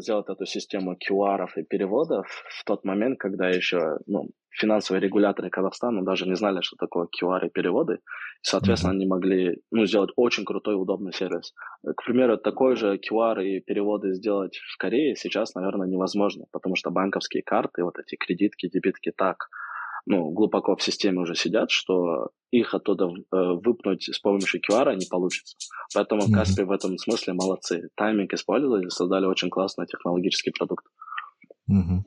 [0.00, 6.04] сделать эту систему QR и переводов в тот момент, когда еще ну, финансовые регуляторы Казахстана
[6.04, 7.94] даже не знали, что такое QR и переводы.
[7.94, 7.98] И,
[8.42, 8.96] соответственно, mm-hmm.
[8.96, 11.54] они могли ну, сделать очень крутой, удобный сервис.
[11.84, 16.90] К примеру, такой же QR и переводы сделать в Корее сейчас, наверное, невозможно, потому что
[16.90, 19.48] банковские карты, вот эти кредитки, дебитки так
[20.06, 25.06] ну, глубоко в системе уже сидят, что их оттуда э, выпнуть с помощью QR не
[25.06, 25.56] получится.
[25.94, 26.34] Поэтому mm-hmm.
[26.34, 27.88] Каспи в этом смысле молодцы.
[27.96, 30.84] Тайминг использовали, создали очень классный технологический продукт.
[31.70, 32.00] Mm-hmm.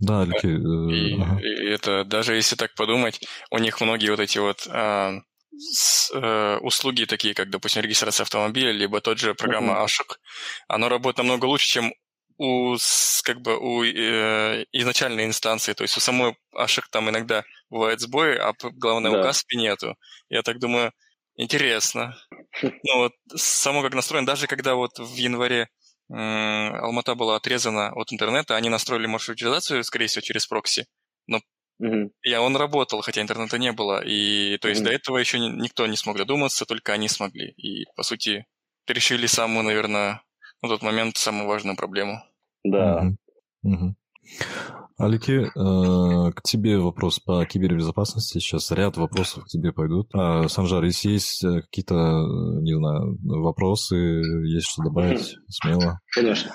[0.00, 1.40] Да, Алики, э, и, ага.
[1.40, 5.20] и это даже если так подумать, у них многие вот эти вот э,
[5.56, 9.84] с, э, услуги такие, как, допустим, регистрация автомобиля, либо тот же программа uh-huh.
[9.84, 10.20] Ашик,
[10.68, 11.92] оно работает намного лучше, чем
[12.36, 12.76] у,
[13.22, 18.36] как бы, у э, изначальной инстанции, то есть у самой Ашек там иногда бывает сбои,
[18.36, 19.20] а главное да.
[19.20, 19.96] у Каспи нету.
[20.28, 20.92] Я так думаю,
[21.36, 22.16] интересно.
[22.62, 25.68] Ну вот, само как настроено, даже когда вот в январе
[26.08, 30.86] э, Алмата была отрезана от интернета, они настроили маршрутизацию, скорее всего, через прокси,
[31.26, 31.40] но
[31.82, 34.02] mm И он работал, хотя интернета не было.
[34.04, 37.50] И то есть mm до этого еще никто не смог додуматься, только они смогли.
[37.56, 38.46] И, по сути,
[38.86, 40.22] решили самую, наверное,
[40.64, 42.22] на тот момент самую важную проблему.
[42.64, 43.02] Да.
[43.62, 43.74] Угу.
[43.74, 43.96] Угу.
[44.96, 48.38] Алики, э, к тебе вопрос по кибербезопасности.
[48.38, 50.08] Сейчас ряд вопросов к тебе пойдут.
[50.14, 56.00] А, Санжар, если есть э, какие-то, э, не знаю, вопросы, есть что добавить, смело.
[56.14, 56.52] Конечно.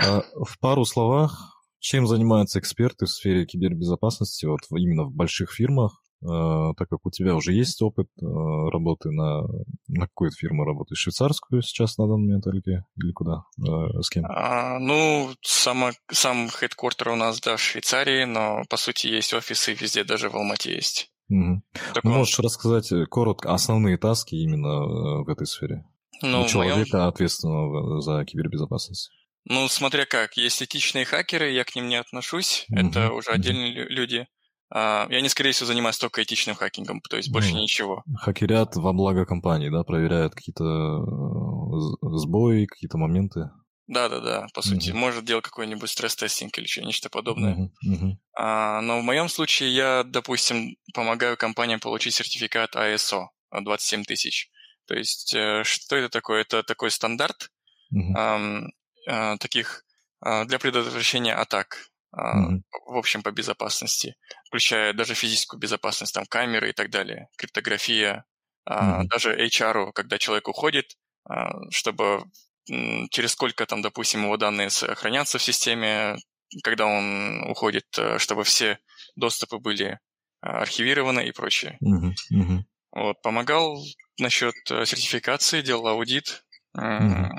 [0.00, 6.01] А, в пару словах, чем занимаются эксперты в сфере кибербезопасности вот именно в больших фирмах?
[6.24, 9.42] А, так как у тебя уже есть опыт а, работы на,
[9.88, 11.00] на какую фирму работаешь?
[11.00, 13.44] Швейцарскую сейчас на данный момент или, или куда?
[13.60, 14.24] А, с кем?
[14.26, 19.74] А, ну, сама, сам хедквартер у нас, да, в Швейцарии, но, по сути, есть офисы
[19.74, 21.10] везде, даже в Алмате есть.
[21.28, 21.62] Угу.
[21.94, 25.84] Так ну, Можешь рассказать э, коротко основные таски именно э, в этой сфере?
[26.20, 27.08] Ну, человека, моем...
[27.08, 29.10] ответственного за кибербезопасность.
[29.44, 30.36] Ну, смотря как.
[30.36, 32.66] Есть этичные хакеры, я к ним не отношусь.
[32.68, 32.78] Угу.
[32.78, 34.26] Это уже отдельные люди.
[34.74, 38.02] А, я не, скорее всего, занимаюсь только этичным хакингом, то есть больше ну, ничего.
[38.16, 43.50] Хакерят во благо компании, да, проверяют какие-то э, сбои, какие-то моменты.
[43.86, 44.90] Да-да-да, по сути.
[44.90, 44.94] Uh-huh.
[44.94, 47.70] Может делать какой-нибудь стресс-тестинг или что, нечто подобное.
[47.84, 47.92] Uh-huh.
[47.92, 48.12] Uh-huh.
[48.38, 54.48] А, но в моем случае я, допустим, помогаю компаниям получить сертификат ISO 27 тысяч.
[54.86, 56.40] То есть э, что это такое?
[56.40, 57.50] Это такой стандарт
[57.94, 58.16] uh-huh.
[58.16, 58.62] а,
[59.06, 59.84] а, таких
[60.20, 62.62] а, для предотвращения атак mm-hmm.
[62.86, 68.24] в общем, по безопасности, включая даже физическую безопасность, там камеры и так далее, криптография,
[68.68, 69.04] mm-hmm.
[69.10, 72.24] даже HR, когда человек уходит, а, чтобы
[72.66, 76.16] через сколько там, допустим, его данные сохранятся в системе,
[76.62, 78.78] когда он уходит, э, чтобы все
[79.16, 79.98] доступы были
[80.40, 81.78] архивированы и прочее.
[81.82, 82.12] Mm-hmm.
[82.32, 82.58] Mm-hmm.
[82.92, 83.82] Вот, помогал
[84.18, 86.44] насчет э, сертификации, делал аудит.
[86.76, 87.30] Mm-hmm.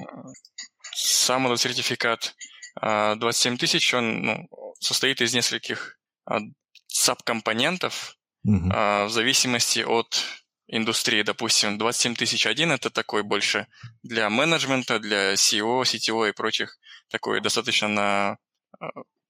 [0.96, 2.36] Сам этот сертификат
[2.82, 6.40] 27 тысяч, он ну, состоит из нескольких а,
[6.88, 8.70] сабкомпонентов угу.
[8.72, 10.24] а, в зависимости от
[10.68, 11.22] индустрии.
[11.22, 13.68] Допустим, 27 тысяч один это такой больше
[14.02, 16.78] для менеджмента, для SEO, CTO и прочих,
[17.10, 18.38] такой достаточно на
[18.80, 18.88] а,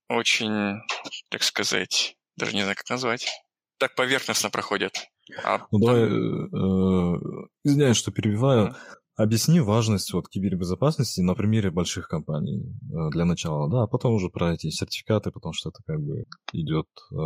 [0.08, 0.80] очень,
[1.30, 3.26] так сказать, даже не знаю, как назвать,
[3.78, 5.08] так поверхностно проходят.
[5.42, 8.76] А ну, давай, э, извиняюсь, что перебиваю.
[9.16, 14.28] Объясни важность вот кибербезопасности на примере больших компаний э, для начала, да, а потом уже
[14.28, 17.16] про эти сертификаты, потому что это как бы идет э,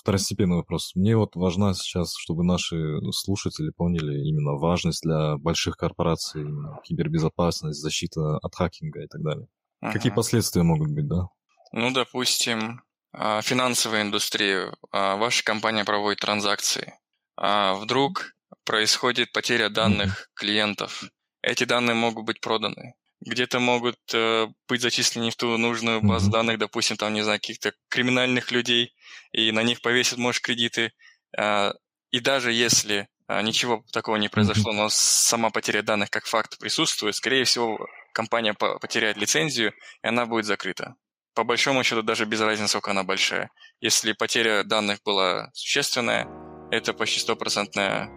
[0.00, 0.92] второстепенный вопрос.
[0.94, 2.76] Мне вот важно сейчас, чтобы наши
[3.12, 6.46] слушатели поняли именно важность для больших корпораций,
[6.84, 9.46] кибербезопасность, защита от хакинга и так далее.
[9.82, 9.92] Ага.
[9.92, 11.28] Какие последствия могут быть, да?
[11.72, 12.80] Ну, допустим,
[13.12, 16.94] а, финансовая индустрия, а, ваша компания проводит транзакции,
[17.36, 21.04] а вдруг происходит потеря данных клиентов.
[21.42, 22.94] Эти данные могут быть проданы.
[23.20, 27.72] Где-то могут э, быть зачислены в ту нужную базу данных, допустим, там, не знаю, каких-то
[27.88, 28.94] криминальных людей,
[29.32, 30.92] и на них повесят, может, кредиты.
[31.38, 31.72] Э,
[32.10, 37.16] и даже если э, ничего такого не произошло, но сама потеря данных как факт присутствует,
[37.16, 40.94] скорее всего, компания по потеряет лицензию, и она будет закрыта.
[41.34, 43.50] По большому счету, даже без разницы, сколько она большая.
[43.80, 46.28] Если потеря данных была существенная,
[46.70, 48.08] это почти стопроцентная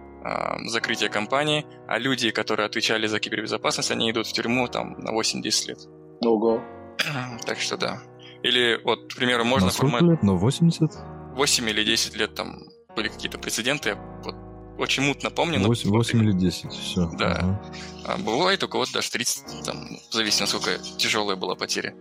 [0.65, 5.67] закрытие компании, а люди, которые отвечали за кибербезопасность, они идут в тюрьму там на 8-10
[5.67, 5.79] лет.
[6.21, 6.61] Ого.
[7.45, 8.01] Так что да.
[8.43, 9.67] Или вот, к примеру, можно...
[9.67, 10.11] На сколько формат...
[10.11, 10.23] лет?
[10.23, 10.91] На 80?
[11.35, 12.59] 8 или 10 лет там
[12.95, 14.35] были какие-то прецеденты, я вот
[14.77, 15.59] очень мутно помню.
[15.59, 17.09] 8, 8 или 10, все.
[17.17, 17.33] Да.
[17.33, 17.73] Ага.
[18.05, 21.95] А, бывает у кого-то даже 30, там, в зависимости, насколько тяжелая была потеря.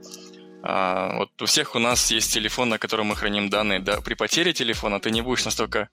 [0.63, 3.81] А, вот у всех у нас есть телефон, на котором мы храним данные.
[3.81, 5.89] Да, при потере телефона ты не будешь настолько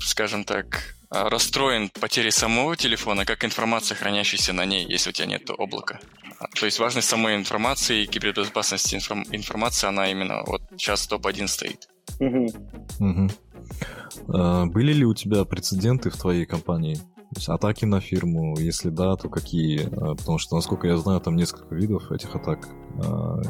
[0.00, 5.26] скажем так, а, расстроен потерей самого телефона, как информация, хранящаяся на ней, если у тебя
[5.26, 6.00] нет облака.
[6.38, 11.48] А, то есть важность самой информации и кибербезопасности информ- информации, она именно вот сейчас топ-1
[11.48, 11.88] стоит.
[12.18, 12.46] Угу.
[13.00, 13.30] Угу.
[14.28, 16.94] А, были ли у тебя прецеденты в твоей компании?
[16.94, 19.88] То есть атаки на фирму, если да, то какие?
[19.94, 22.68] А, потому что, насколько я знаю, там несколько видов этих атак.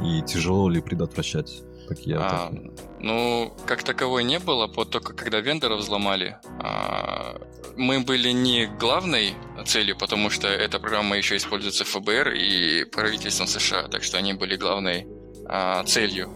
[0.05, 1.63] И тяжело ли предотвращать?
[1.95, 2.53] Такие А,
[3.01, 6.39] ну, как таковой не было, вот только когда вендора взломали.
[6.61, 7.41] А,
[7.77, 9.35] мы были не главной
[9.67, 14.57] целью, потому что эта программа еще используется ФБР и правительством США, так что они были
[14.57, 15.07] главной
[15.47, 16.31] а, целью.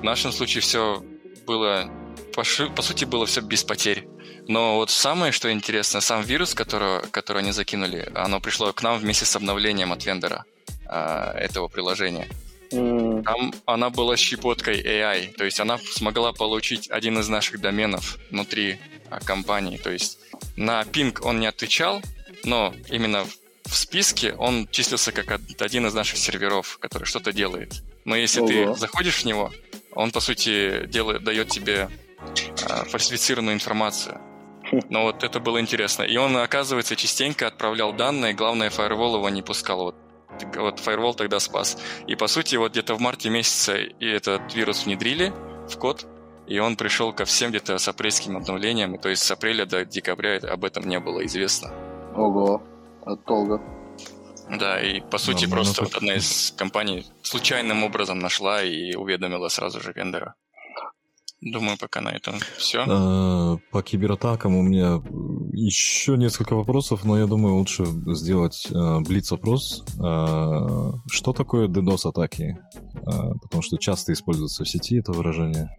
[0.00, 1.02] В нашем случае все
[1.46, 1.90] было,
[2.34, 2.42] по,
[2.76, 4.06] по сути, было все без потерь.
[4.48, 8.98] Но вот самое, что интересно, сам вирус, которого, который они закинули, оно пришло к нам
[8.98, 10.44] вместе с обновлением от вендора
[10.86, 12.28] а, этого приложения.
[12.70, 18.78] Там она была щепоткой AI, то есть она смогла получить один из наших доменов внутри
[19.10, 19.76] а, компании.
[19.76, 20.18] То есть
[20.56, 22.00] на пинг он не отвечал,
[22.44, 23.24] но именно
[23.64, 27.82] в списке он числился как один из наших серверов, который что-то делает.
[28.04, 28.48] Но если Ого.
[28.48, 29.52] ты заходишь в него,
[29.92, 31.88] он по сути делает, дает тебе
[32.68, 34.20] э, фальсифицированную информацию.
[34.70, 34.80] Хм.
[34.88, 36.04] Но вот это было интересно.
[36.04, 39.84] И он, оказывается, частенько отправлял данные, главное, фаервол его не пускал.
[39.84, 39.96] Вот
[40.56, 41.78] вот Firewall тогда спас.
[42.06, 45.32] И по сути, вот где-то в марте месяце и этот вирус внедрили
[45.68, 46.06] в код,
[46.46, 50.36] и он пришел ко всем где-то с апрельским обновлением, то есть с апреля до декабря
[50.36, 51.72] об этом не было известно.
[52.14, 52.62] Ого,
[53.26, 53.60] долго.
[54.58, 59.48] Да, и по сути ну, просто вот одна из компаний случайным образом нашла и уведомила
[59.48, 60.34] сразу же вендора.
[61.40, 62.84] Думаю, пока на этом все.
[62.86, 65.00] Э, по кибератакам у меня
[65.52, 69.82] еще несколько вопросов, но я думаю, лучше сделать э, блиц-опрос.
[69.98, 72.58] Э, что такое DDoS-атаки?
[73.42, 75.74] Потому что часто используется в сети это выражение.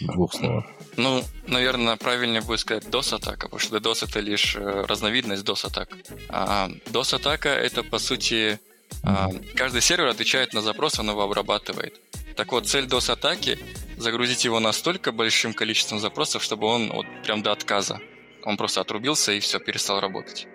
[0.00, 0.66] В двух словах.
[0.96, 5.96] Ну, наверное, правильнее будет сказать DOS-атака, потому что DDoS— это лишь разновидность DOS-атак.
[6.28, 8.60] А DOS-атака— это, по сути,
[9.02, 9.54] mm-hmm.
[9.54, 12.00] каждый сервер отвечает на запрос, он его обрабатывает.
[12.36, 13.58] Так вот, цель DOS-атаки—
[14.02, 18.00] загрузить его настолько большим количеством запросов, чтобы он вот прям до отказа.
[18.44, 20.46] Он просто отрубился и все, перестал работать.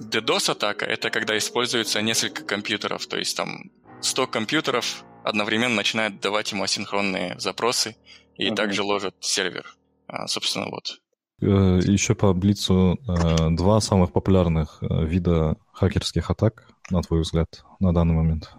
[0.00, 3.70] DDoS-атака— это когда используется несколько компьютеров, то есть там
[4.00, 7.96] 100 компьютеров одновременно начинают давать ему асинхронные запросы
[8.36, 8.54] и uh-huh.
[8.54, 9.64] также ложат сервер.
[10.06, 11.00] А, собственно, вот.
[11.40, 17.64] Э, Еще по Блицу э, два самых популярных э, вида хакерских атак, на твой взгляд,
[17.80, 18.50] на данный момент.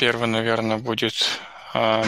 [0.00, 1.28] Первый, наверное, будет
[1.74, 2.06] а,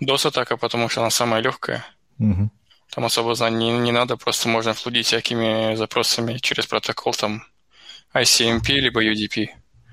[0.00, 1.86] DOS-атака, потому что она самая легкая.
[2.18, 2.50] Угу.
[2.90, 7.44] Там особо знаний не, не надо, просто можно флудить всякими запросами через протокол там
[8.14, 9.46] ICMP либо UDP.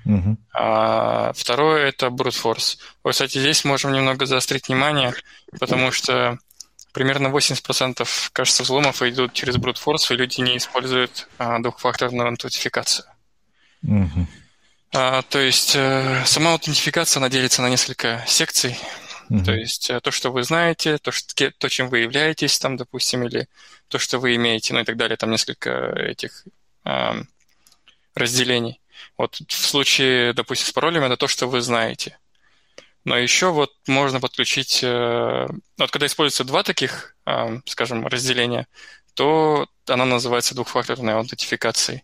[0.04, 0.36] Угу.
[0.52, 2.78] А второе это brute force.
[3.04, 5.14] Вот, кстати, здесь можем немного заострить внимание,
[5.60, 6.40] потому что
[6.92, 13.06] примерно 80% кажется взломов идут через brute force, и люди не используют а, двухфакторную аутентификацию.
[13.84, 14.26] Угу.
[14.92, 18.78] А, то есть э, сама аутентификация, она делится на несколько секций.
[19.30, 19.44] Mm-hmm.
[19.44, 23.24] То есть э, то, что вы знаете, то, что, то, чем вы являетесь, там, допустим,
[23.24, 23.48] или
[23.88, 25.16] то, что вы имеете, ну и так далее.
[25.16, 26.44] Там несколько этих
[26.84, 27.22] э,
[28.14, 28.80] разделений.
[29.18, 32.18] Вот в случае, допустим, с паролями, это то, что вы знаете.
[33.04, 38.66] Но еще вот можно подключить, э, вот когда используются два таких, э, скажем, разделения,
[39.14, 42.02] то она называется двухфакторной аутентификацией.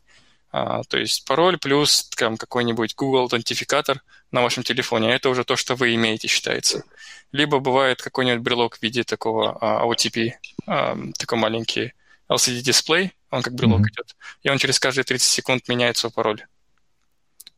[0.53, 5.15] А, то есть пароль плюс там, какой-нибудь Google аутентификатор на вашем телефоне.
[5.15, 6.85] Это уже то, что вы имеете, считается.
[7.33, 10.33] Либо бывает какой-нибудь брелок в виде такого а, OTP,
[10.67, 11.95] а, такой маленький
[12.29, 13.91] LCD-дисплей, он как брелок mm-hmm.
[13.91, 16.45] идет, и он через каждые 30 секунд меняет свой пароль.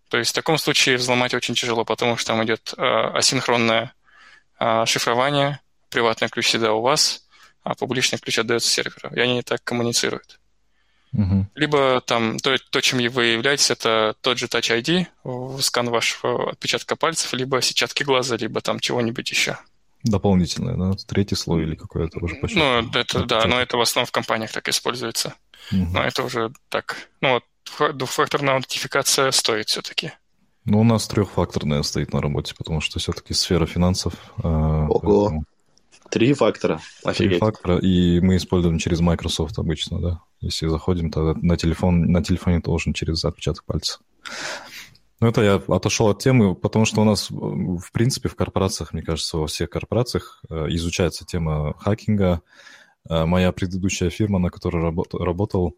[0.09, 3.93] То есть в таком случае взломать очень тяжело, потому что там идет а, асинхронное
[4.57, 7.27] а, шифрование, приватный ключ всегда у вас,
[7.65, 10.39] а публичный ключ отдается серверу, и они так коммуницируют.
[11.15, 11.47] Угу.
[11.55, 16.97] Либо там то, то, чем вы являетесь, это тот же Touch ID, скан вашего отпечатка
[16.97, 19.57] пальцев, либо сетчатки глаза, либо там чего-нибудь еще.
[20.03, 20.97] Дополнительное, да?
[21.07, 22.59] Третий слой или какой-то уже почти.
[22.59, 25.35] Ну, это, да, но это в основном в компаниях так используется.
[25.73, 25.93] Угу.
[25.93, 27.09] Но это уже так.
[27.21, 27.41] Ну,
[27.79, 30.13] вот двухфакторная аутентификация стоит все-таки.
[30.65, 34.15] Ну, у нас трехфакторная стоит на работе, потому что все-таки сфера финансов.
[34.43, 35.29] А, Ого.
[35.29, 35.45] Поэтому...
[36.15, 36.81] Три фактора.
[37.03, 37.31] Офигеть.
[37.33, 40.21] Три фактора, и мы используем через Microsoft обычно, да.
[40.41, 43.99] Если заходим, то на, телефон, на телефоне должен через отпечаток пальца.
[45.19, 49.03] Ну, это я отошел от темы, потому что у нас, в принципе, в корпорациях, мне
[49.03, 52.43] кажется, во всех корпорациях э, изучается тема хакинга.
[53.11, 55.75] Э, моя предыдущая фирма, на которой работал,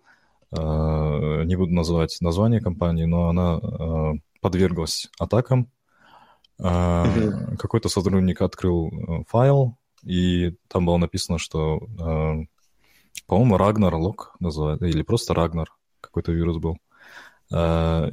[0.55, 5.70] э, не буду называть название компании, но она подверглась атакам.
[6.59, 11.80] Какой-то сотрудник открыл файл, и там было написано, что
[13.26, 15.68] по-моему, Рагнар Лок называют, или просто Рагнар,
[16.00, 16.78] какой-то вирус был.
[17.52, 18.11] А,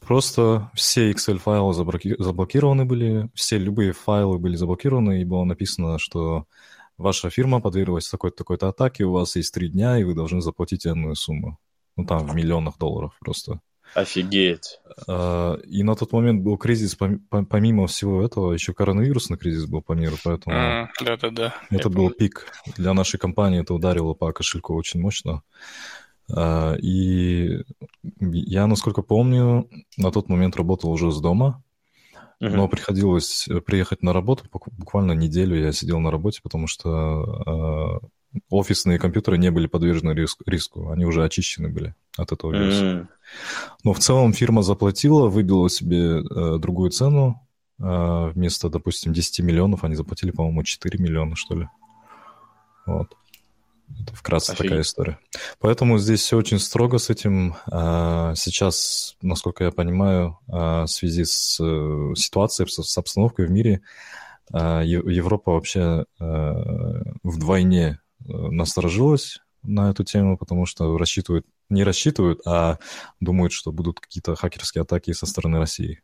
[0.00, 6.46] просто все Excel-файлы заблокированы были, все любые файлы были заблокированы, и было написано, что
[6.96, 10.86] ваша фирма подверглась такой-то такой-то атаке, у вас есть три дня, и вы должны заплатить
[10.86, 11.58] энную сумму.
[11.96, 13.60] Ну, там в миллионах долларов просто.
[13.94, 14.80] Офигеть.
[15.08, 19.92] А, и на тот момент был кризис, помимо всего этого, еще коронавирусный кризис был по
[19.92, 20.88] миру, поэтому...
[21.00, 21.54] Да-да-да.
[21.70, 22.46] Это был пик.
[22.76, 25.42] Для нашей компании это ударило по кошельку очень мощно.
[26.34, 27.62] А, и
[28.20, 31.62] я, насколько помню, на тот момент работал уже с дома,
[32.40, 36.90] но приходилось приехать на работу, буквально неделю я сидел на работе, потому что
[37.46, 38.00] а,
[38.50, 42.84] офисные компьютеры не были подвержены риску, риску они уже очищены были от этого вируса.
[42.84, 43.06] Mm.
[43.84, 47.46] Но в целом фирма заплатила, выбила себе э, другую цену.
[47.78, 51.68] Э, вместо, допустим, 10 миллионов они заплатили, по-моему, 4 миллиона, что ли.
[52.86, 53.08] Вот.
[54.02, 54.68] Это вкратце Офигеть.
[54.68, 55.18] такая история.
[55.60, 57.54] Поэтому здесь все очень строго с этим.
[57.70, 63.82] А, сейчас, насколько я понимаю, а, в связи с э, ситуацией, с обстановкой в мире,
[64.52, 66.04] Европа вообще
[67.24, 72.78] вдвойне насторожилась на эту тему, потому что рассчитывают, не рассчитывают, а
[73.20, 76.02] думают, что будут какие-то хакерские атаки со стороны России.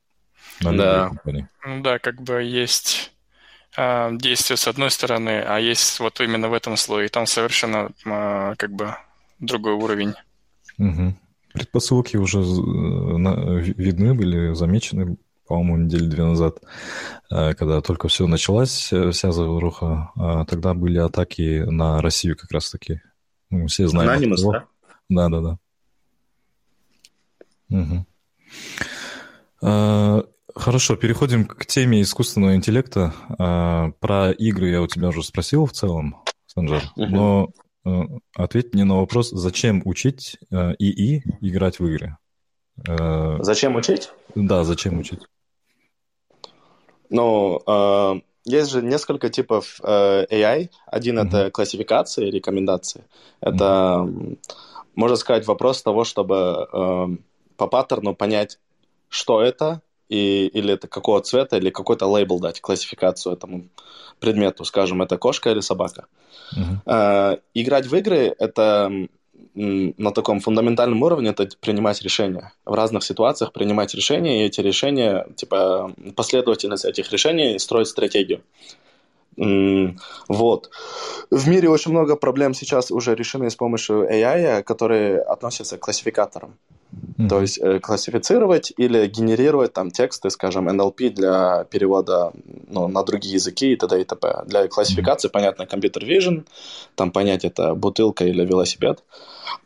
[0.60, 1.08] На да.
[1.08, 1.48] Компании.
[1.64, 3.12] Ну да, как бы есть
[3.76, 7.06] э, действия с одной стороны, а есть вот именно в этом слое.
[7.06, 8.96] И там совершенно э, как бы
[9.38, 10.14] другой уровень.
[10.78, 11.14] Угу.
[11.52, 15.16] Предпосылки уже э, видны были, замечены,
[15.52, 16.62] по-моему, недели две назад,
[17.30, 20.10] э, когда только все началась, э, вся заваруха.
[20.16, 23.02] А тогда были атаки на Россию как раз-таки.
[23.50, 24.08] Ну, все знаем.
[24.08, 24.64] Анонимус, да?
[25.10, 25.58] Да, да, да.
[27.68, 28.06] Угу.
[29.60, 30.24] А,
[30.54, 33.12] хорошо, переходим к теме искусственного интеллекта.
[33.38, 37.50] А, про игры я у тебя уже спросил в целом, Санжар, но
[37.84, 42.16] а, ответь мне на вопрос, зачем учить ИИ играть в игры?
[43.40, 44.12] Зачем учить?
[44.34, 45.20] Да, зачем учить?
[47.12, 50.70] Ну, есть же несколько типов э, AI.
[50.86, 51.28] Один mm-hmm.
[51.28, 53.04] это классификация рекомендации.
[53.40, 54.38] Это, mm-hmm.
[54.96, 57.06] можно сказать, вопрос того, чтобы э,
[57.56, 58.58] по паттерну понять,
[59.08, 63.68] что это, и, или это какого цвета, или какой-то лейбл дать, классификацию этому
[64.18, 66.06] предмету, скажем, это кошка или собака.
[66.56, 67.34] Mm-hmm.
[67.34, 68.90] Э, играть в игры— это
[69.54, 72.52] на таком фундаментальном уровне это принимать решения.
[72.64, 78.42] В разных ситуациях принимать решения, и эти решения, типа, последовательность этих решений строить стратегию.
[79.36, 80.70] Вот.
[81.30, 86.58] В мире очень много проблем сейчас уже решены с помощью AI, которые относятся к классификаторам.
[86.92, 87.28] Mm-hmm.
[87.28, 92.32] То есть э, классифицировать или генерировать там тексты, скажем, NLP для перевода
[92.68, 94.00] ну, на другие языки и т.д.
[94.00, 94.44] и т.п.
[94.46, 95.32] Для классификации, mm-hmm.
[95.32, 96.44] понятно, компьютер vision,
[96.94, 99.02] там понять это бутылка или велосипед.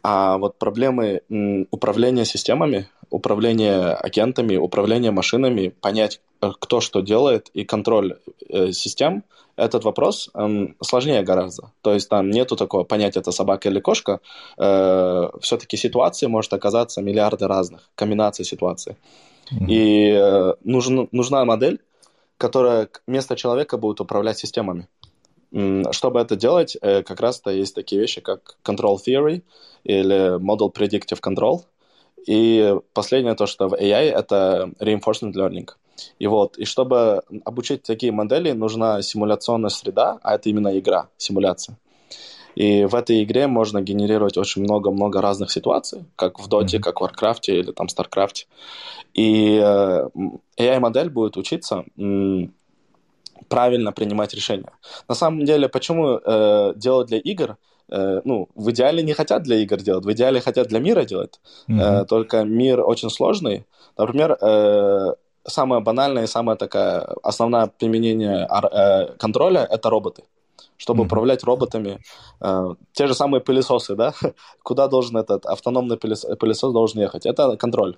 [0.03, 7.51] А вот проблемы м, управления системами, управления агентами, управления машинами, понять, э, кто что делает,
[7.55, 8.18] и контроль
[8.49, 9.24] э, систем,
[9.57, 11.70] этот вопрос эм, сложнее гораздо.
[11.82, 14.20] То есть там нету такого понятия, это собака или кошка.
[14.59, 18.96] Э, все-таки ситуации может оказаться миллиарды разных, комбинаций ситуаций.
[19.52, 19.66] Mm-hmm.
[19.68, 21.80] И э, нужен, нужна модель,
[22.38, 24.88] которая вместо человека будет управлять системами.
[25.92, 29.42] Чтобы это делать, э, как раз-то есть такие вещи, как control theory
[29.84, 31.61] или model predictive control.
[32.26, 35.68] И последнее то, что в AI, это reinforcement learning.
[36.18, 41.76] И вот, и чтобы обучить такие модели, нужна симуляционная среда, а это именно игра, симуляция.
[42.57, 46.80] И в этой игре можно генерировать очень много-много разных ситуаций, как в Dota, mm-hmm.
[46.80, 48.47] как в Warcraft или там StarCraft.
[49.12, 50.09] И э,
[50.59, 51.84] AI-модель будет учиться
[53.49, 54.72] правильно принимать решения.
[55.07, 57.57] На самом деле, почему э, делать для игр?
[57.90, 61.38] Э, ну, в идеале не хотят для игр делать, в идеале хотят для мира делать.
[61.68, 62.03] Mm-hmm.
[62.03, 63.66] Э, только мир очень сложный.
[63.99, 65.14] Например, э,
[65.47, 70.22] самое банальное и самое такая основное применение э, контроля— это роботы
[70.78, 71.07] чтобы mm-hmm.
[71.07, 71.99] управлять роботами.
[72.40, 74.12] Э, те же самые пылесосы, да?
[74.62, 77.26] Куда должен этот автономный пылесос, пылесос должен ехать?
[77.26, 77.97] Это контроль.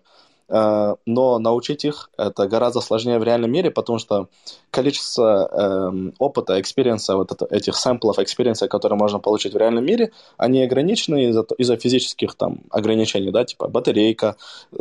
[0.48, 4.28] Э, но научить их это гораздо сложнее в реальном мире, потому что
[4.70, 9.52] количество э, опыта, experience а, вот это, этих sample ов, experience а, которые можно получить
[9.52, 14.36] в реальном мире, они ограничены из-за, из-за физических там ограничений, да, типа батарейка,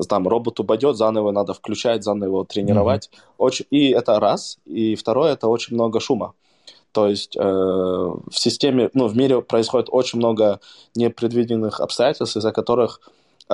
[0.07, 3.09] там робот упадет, заново надо включать, заново его тренировать.
[3.11, 3.33] Mm-hmm.
[3.37, 4.57] Очень, и это раз.
[4.65, 6.33] И второе, это очень много шума.
[6.93, 10.59] То есть э, в системе, ну, в мире происходит очень много
[10.95, 13.01] непредвиденных обстоятельств, из-за которых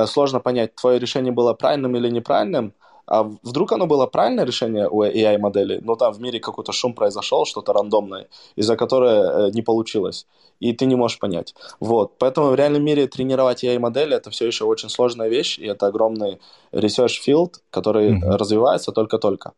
[0.06, 2.74] сложно понять, твое решение было правильным или неправильным,
[3.06, 7.46] а вдруг оно было правильное решение у AI-модели, но там в мире какой-то шум произошел,
[7.46, 10.26] что-то рандомное, из-за которого э, не получилось,
[10.60, 11.54] и ты не можешь понять.
[11.80, 15.88] Вот, поэтому в реальном мире тренировать AI-модели это все еще очень сложная вещь, и это
[15.88, 16.40] огромный
[16.72, 18.38] research field, который mm-hmm.
[18.38, 19.52] развивается только-только.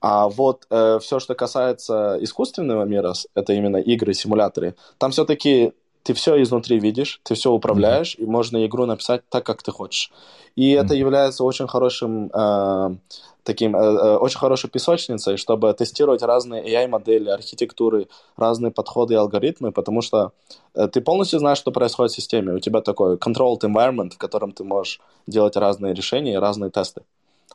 [0.00, 6.14] А вот э, все, что касается искусственного мира, это именно игры, симуляторы, там все-таки ты
[6.14, 8.24] все изнутри видишь, ты все управляешь, mm-hmm.
[8.24, 10.12] и можно игру написать так, как ты хочешь.
[10.56, 10.84] И mm-hmm.
[10.84, 12.96] это является очень хорошим э,
[13.44, 19.72] таким, э, э очень хорошей песочницей, чтобы тестировать разные AI-модели, архитектуры, разные подходы и алгоритмы,
[19.72, 20.32] потому что
[20.74, 22.54] э, ты полностью знаешь, что происходит в системе.
[22.54, 27.02] У тебя такой controlled environment, в котором ты можешь делать разные решения и разные тесты.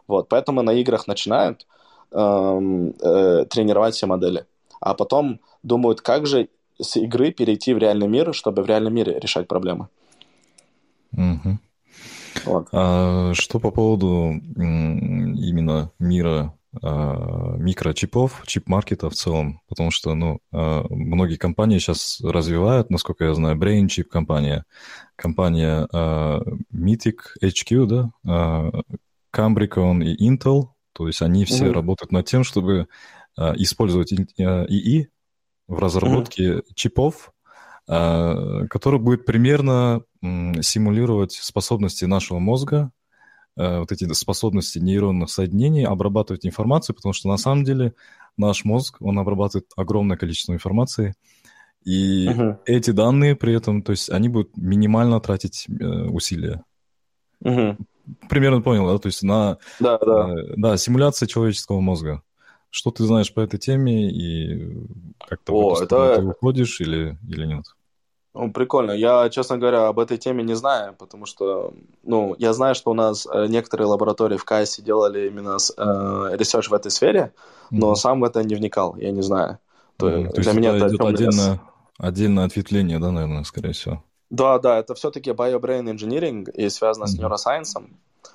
[0.07, 1.65] Вот, поэтому на играх начинают,
[2.11, 4.45] Эм, э, тренировать все модели.
[4.79, 6.47] А потом думают, как же
[6.79, 9.87] с игры перейти в реальный мир, чтобы в реальном мире решать проблемы.
[11.13, 11.59] Угу.
[12.45, 12.67] Вот.
[12.71, 20.85] А что по поводу именно мира а, микрочипов, чип-маркета в целом, потому что, ну, а,
[20.89, 24.65] многие компании сейчас развивают, насколько я знаю, Brain Chip компания,
[25.15, 26.41] компания а,
[26.73, 28.71] Mythic HQ, да,
[29.33, 31.73] Cambricon и Intel то есть они все mm-hmm.
[31.73, 32.87] работают над тем, чтобы
[33.37, 35.09] использовать ИИ
[35.67, 36.63] в разработке mm-hmm.
[36.75, 37.31] чипов,
[37.87, 42.91] э, который будет примерно симулировать способности нашего мозга,
[43.57, 47.93] э, вот эти способности нейронных соединений обрабатывать информацию, потому что на самом деле
[48.37, 51.13] наш мозг, он обрабатывает огромное количество информации,
[51.83, 52.57] и uh-huh.
[52.65, 56.63] эти данные при этом, то есть они будут минимально тратить э, усилия.
[57.43, 57.77] Uh-huh
[58.29, 58.97] примерно понял, да?
[58.97, 60.29] То есть на да, да.
[60.29, 62.21] Э, да, симуляция человеческого мозга.
[62.69, 64.87] Что ты знаешь по этой теме и
[65.19, 66.17] как-то О, это...
[66.17, 67.63] ты уходишь или, или нет?
[68.35, 68.91] Ну, прикольно.
[68.91, 72.93] Я, честно говоря, об этой теме не знаю, потому что, ну, я знаю, что у
[72.93, 77.31] нас э, некоторые лаборатории в KAIST е делали именно э, research в этой сфере,
[77.71, 77.95] но mm-hmm.
[77.95, 79.59] сам в это не вникал, я не знаю.
[79.95, 80.29] То, mm-hmm.
[80.31, 81.61] То есть меня это, это отдельно,
[81.97, 84.03] отдельное ответвление, да, наверное, скорее всего.
[84.29, 87.07] Да, да, это все-таки bio-brain engineering и связано mm-hmm.
[87.07, 87.89] с neuroscience.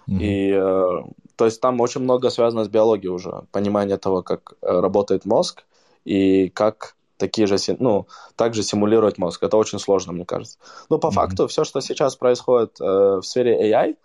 [0.08, 0.18] Mm-hmm.
[0.20, 4.80] И, э, то есть там очень много связано с биологией уже, понимание того, как э,
[4.80, 5.64] работает мозг
[6.04, 9.42] и как такие же, ну, также симулировать мозг.
[9.42, 10.58] Это очень сложно, мне кажется.
[10.88, 11.10] Но по mm-hmm.
[11.12, 13.96] факту все, что сейчас происходит э, в сфере AI,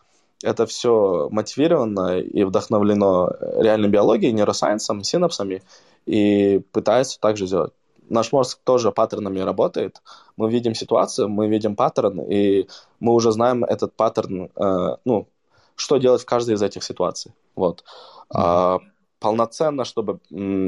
[0.43, 5.63] это все мотивировано и вдохновлено реальной биологией, нейросайенсом, синапсами,
[6.05, 7.73] и пытается также сделать
[8.09, 10.01] наш мозг тоже паттернами работает.
[10.37, 12.67] Мы видим ситуацию, мы видим паттерн, и
[12.99, 15.27] мы уже знаем этот паттерн, э, ну,
[15.75, 17.33] что делать в каждой из этих ситуаций.
[17.55, 17.83] Вот.
[18.29, 18.35] Mm-hmm.
[18.35, 18.79] А,
[19.19, 20.19] полноценно, чтобы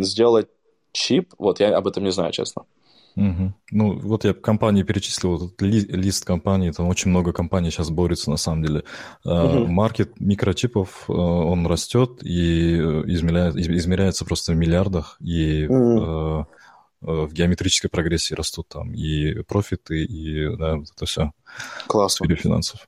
[0.01, 0.47] сделать
[0.91, 2.63] чип, вот я об этом не знаю, честно.
[3.17, 3.53] Угу.
[3.71, 8.29] Ну, вот я компании перечислил, этот ли, лист компаний, там очень много компаний сейчас борются
[8.29, 8.83] на самом деле.
[9.25, 9.65] Угу.
[9.65, 16.47] Маркет микрочипов, э, он растет и э, измеряет, измеряется просто в миллиардах, и угу.
[16.99, 21.31] В геометрической прогрессии растут там и профиты, и да, вот это все.
[21.85, 22.23] Классно.
[22.23, 22.87] В сфере финансов.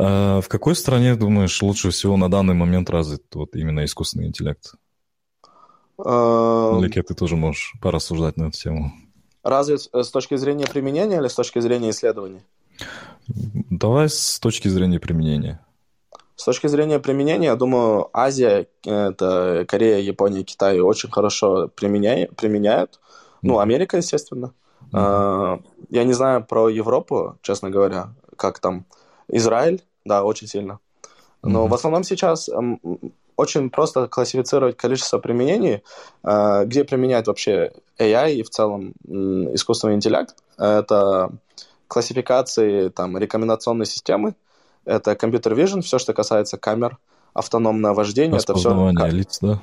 [0.00, 4.74] А в какой стране, думаешь, лучше всего на данный момент развит вот именно искусственный интеллект?
[5.98, 8.92] Или ты тоже можешь порассуждать на эту тему?
[9.42, 12.42] Разве с точки зрения применения или с точки зрения исследований?
[13.70, 15.60] Давай с точки зрения применения.
[16.36, 22.36] С точки зрения применения, я думаю, Азия, это Корея, Япония, Китай очень хорошо применяют.
[22.36, 23.00] применяют.
[23.42, 24.52] Ну, Америка, естественно.
[24.92, 25.64] Mm-hmm.
[25.90, 28.86] Я не знаю про Европу, честно говоря, как там.
[29.28, 30.78] Израиль, да, очень сильно.
[31.42, 31.68] Но mm-hmm.
[31.68, 32.50] в основном сейчас
[33.36, 35.82] очень просто классифицировать количество применений,
[36.24, 40.34] а, где применяют вообще AI и в целом искусственный интеллект.
[40.56, 41.30] Это
[41.86, 44.34] классификации, там, рекомендационной системы,
[44.84, 46.98] это компьютер vision, все, что касается камер,
[47.32, 48.36] автономное вождение.
[48.36, 49.16] Распознавание это все...
[49.16, 49.60] лиц, да?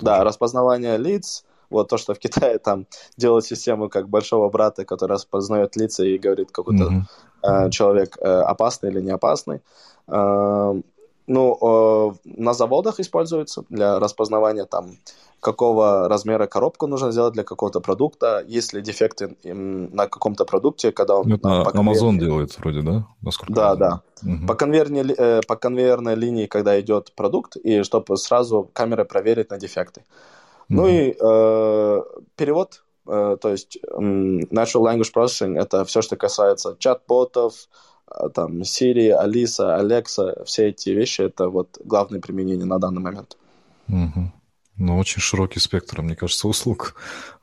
[0.00, 1.44] Да, распознавание лиц.
[1.72, 6.18] Вот то, что в Китае там делают систему как большого брата, который распознает лица и
[6.18, 7.66] говорит, какой-то mm-hmm.
[7.66, 9.60] э, человек э, опасный или не опасный.
[10.08, 10.80] Э,
[11.26, 14.96] ну, э, на заводах используется для распознавания там
[15.42, 21.16] какого размера коробку нужно сделать для какого-то продукта, есть ли дефекты на каком-то продукте, когда
[21.16, 21.32] он...
[21.32, 23.06] Это по Amazon делает вроде, да?
[23.22, 24.00] Насколько да, да.
[24.22, 24.46] Угу.
[24.46, 29.58] По, конвейерной, э, по конвейерной линии, когда идет продукт, и чтобы сразу камера проверить на
[29.58, 30.04] дефекты.
[30.72, 32.02] Ну и э,
[32.36, 37.54] перевод, э, то есть э, Natural Language Processing, это все, что касается чат-ботов,
[38.08, 43.36] э, там, Siri, Алиса, Alexa, все эти вещи, это вот главное применение на данный момент.
[43.88, 44.32] Угу.
[44.78, 46.94] Ну, очень широкий спектр, мне кажется, услуг.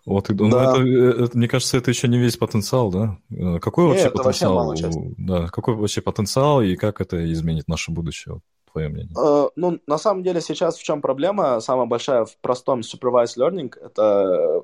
[0.05, 0.71] Вот, ну, да.
[0.71, 3.17] это, э, это, мне кажется, это еще не весь потенциал, да?
[3.31, 4.67] Э, какой вообще Нет, потенциал?
[4.67, 8.41] Вообще да, какой вообще потенциал и как это изменит наше будущее?
[8.71, 9.13] Твое мнение?
[9.15, 11.59] Uh, ну, на самом деле сейчас в чем проблема?
[11.59, 14.63] Самая большая в простом supervised learning— это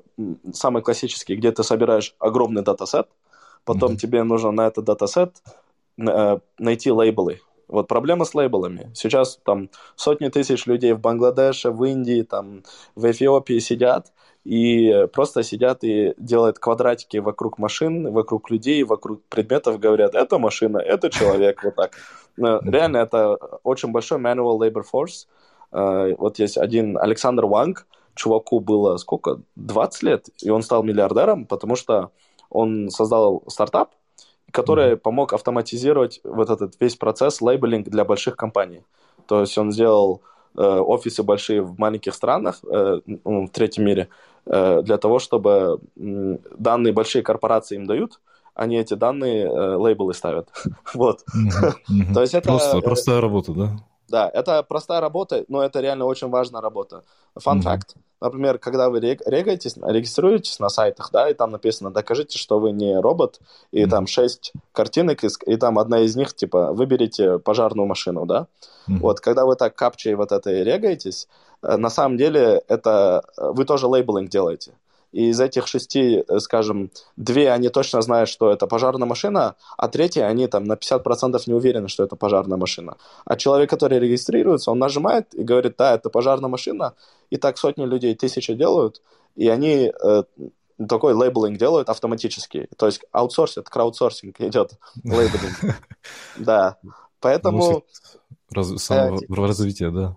[0.52, 3.08] самый классический, где ты собираешь огромный датасет,
[3.64, 3.96] потом mm-hmm.
[3.96, 5.42] тебе нужно на этот датасет
[5.96, 8.90] найти лейблы, вот проблема с лейблами.
[8.94, 12.62] Сейчас там сотни тысяч людей в Бангладеше, в Индии, там
[12.94, 14.12] в Эфиопии сидят
[14.44, 20.78] и просто сидят и делают квадратики вокруг машин, вокруг людей, вокруг предметов, говорят, это машина,
[20.78, 21.96] это человек, вот так.
[22.36, 25.26] Реально, это очень большой manual labor force.
[25.72, 31.46] Э, вот есть один Александр Ванг, чуваку было сколько, 20 лет, и он стал миллиардером,
[31.46, 32.10] потому что
[32.50, 33.90] он создал стартап,
[34.50, 34.96] который mm-hmm.
[34.96, 38.82] помог автоматизировать вот этот весь процесс лейблинг для больших компаний.
[39.26, 40.22] То есть он сделал
[40.56, 44.08] э, офисы большие в маленьких странах, э, в третьем мире,
[44.46, 48.20] э, для того, чтобы э, данные большие корпорации им дают,
[48.56, 50.48] они эти данные э, лейблы ставят.
[50.94, 51.24] вот.
[52.14, 52.48] То есть это...
[52.48, 53.78] Просто, простая работа, да?
[54.08, 57.02] Да, это простая работа, но это реально очень важная работа.
[57.38, 57.62] Fun mm-hmm.
[57.62, 57.96] fact.
[58.20, 62.98] Например, когда вы регаетесь, регистрируетесь на сайтах, да, и там написано, докажите, что вы не
[62.98, 63.40] робот,
[63.72, 63.90] и mm-hmm.
[63.90, 68.46] там шесть картинок, и, и там одна из них, типа, выберите пожарную машину, да.
[68.88, 68.98] Mm-hmm.
[69.00, 71.28] Вот, когда вы так капчей вот это и регаетесь,
[71.62, 74.72] э, на самом деле это э, вы тоже лейблинг делаете
[75.16, 79.88] и из этих шести, э, скажем, две они точно знают, что это пожарная машина, а
[79.88, 82.98] третья они там на 50% не уверены, что это пожарная машина.
[83.24, 86.92] А человек, который регистрируется, он нажимает и говорит, да, это пожарная машина,
[87.30, 89.00] и так сотни людей, тысячи делают,
[89.36, 90.22] и они э,
[90.86, 92.68] такой лейблинг делают автоматически.
[92.76, 95.82] То есть аутсорсят, краудсорсинг идет, лейблинг.
[96.36, 96.76] Да,
[97.20, 97.84] поэтому...
[98.50, 100.16] Развитие, да.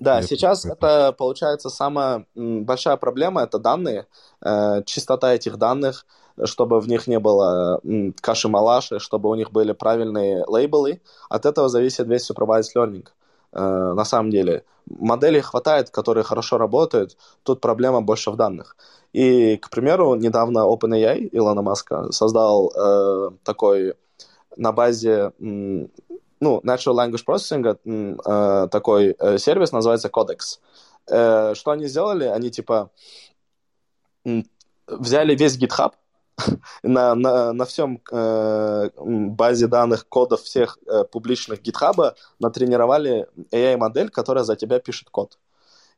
[0.00, 4.06] Да, Я сейчас это получается самая большая проблема, это данные,
[4.44, 6.06] э, чистота этих данных,
[6.44, 7.80] чтобы в них не было
[8.20, 11.00] каши-малаши, чтобы у них были правильные лейблы.
[11.28, 13.06] От этого зависит весь supervised learning.
[13.52, 14.64] Э, на самом деле.
[14.86, 18.76] Моделей хватает, которые хорошо работают, тут проблема больше в данных.
[19.14, 23.94] И, к примеру, недавно OpenAI Илона Маска создал э, такой
[24.56, 25.32] на базе
[26.40, 30.60] ну, Natural Language Processing, э, такой э, сервис называется Codex.
[31.08, 32.24] Э, что они сделали?
[32.24, 32.90] Они, типа,
[34.86, 35.92] взяли весь GitHub,
[36.82, 44.44] на, на, на всем э, базе данных кодов всех э, публичных GitHub натренировали AI-модель, которая
[44.44, 45.38] за тебя пишет код.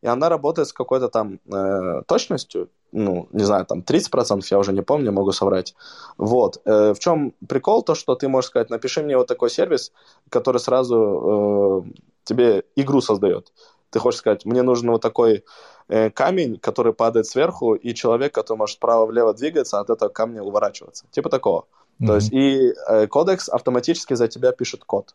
[0.01, 4.73] И она работает с какой-то там э, точностью, ну, не знаю, там 30%, я уже
[4.73, 5.75] не помню, могу соврать.
[6.17, 6.61] Вот.
[6.65, 7.83] Э, в чем прикол?
[7.83, 9.93] То, что ты можешь сказать, напиши мне вот такой сервис,
[10.31, 13.53] который сразу э, тебе игру создает.
[13.91, 15.45] Ты хочешь сказать, мне нужен вот такой
[15.89, 21.07] э, камень, который падает сверху, и человек, который может вправо-влево двигаться, от этого камня уворачиваться.
[21.11, 21.67] Типа такого.
[22.01, 22.07] Mm-hmm.
[22.07, 25.15] То есть и э, кодекс автоматически за тебя пишет код.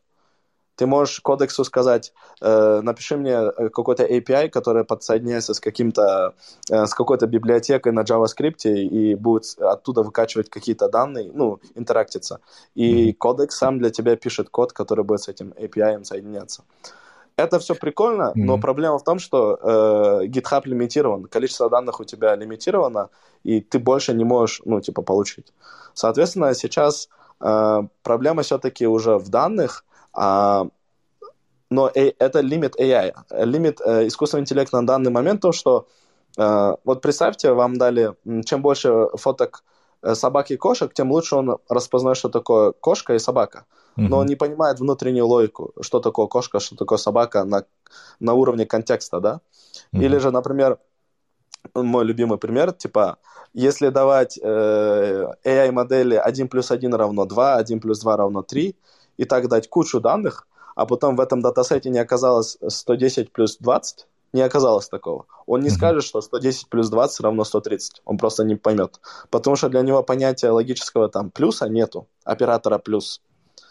[0.76, 6.34] Ты можешь кодексу сказать, э, напиши мне э, какой-то API, который подсоединяется с каким-то,
[6.70, 12.40] э, с какой-то библиотекой на JavaScript и будет оттуда выкачивать какие-то данные, ну, интерактиться.
[12.74, 13.14] И mm-hmm.
[13.14, 16.64] кодекс сам для тебя пишет код, который будет с этим API соединяться.
[17.38, 18.44] это все прикольно, mm-hmm.
[18.46, 23.10] но проблема в том, что э, GitHub лимитирован, количество данных у тебя лимитировано,
[23.44, 25.54] и ты больше не можешь, ну, типа, получить.
[25.94, 27.10] Соответственно, сейчас
[27.42, 29.84] э, проблема все-таки уже в данных,
[30.18, 30.64] э,
[31.70, 33.14] но это лимит AI,
[33.46, 35.88] лимит э, искусственного интеллекта на данный момент то, что
[36.38, 38.14] э, вот представьте, вам дали,
[38.46, 39.64] чем больше фоток
[40.04, 43.66] э, собак и кошек, тем лучше он распознает, что такое кошка и собака.
[44.10, 47.64] Но он не понимает внутреннюю логику, что такое кошка, что такое собака на,
[48.20, 49.42] на уровне контекста, да?
[49.92, 50.80] Или же, например,
[51.76, 53.18] мой любимый пример, типа,
[53.54, 58.76] если давать э, AI-модели 1 плюс 1 равно 2, 1 плюс 2 равно 3,
[59.18, 64.08] и так дать кучу данных, а потом в этом датасете не оказалось 110 плюс 20,
[64.34, 65.26] не оказалось такого.
[65.46, 65.72] Он не mm-hmm.
[65.72, 68.02] скажет, что 110 плюс 20 равно 130.
[68.06, 69.00] Он просто не поймет.
[69.30, 73.22] Потому что для него понятия логического там плюса нету, оператора плюс.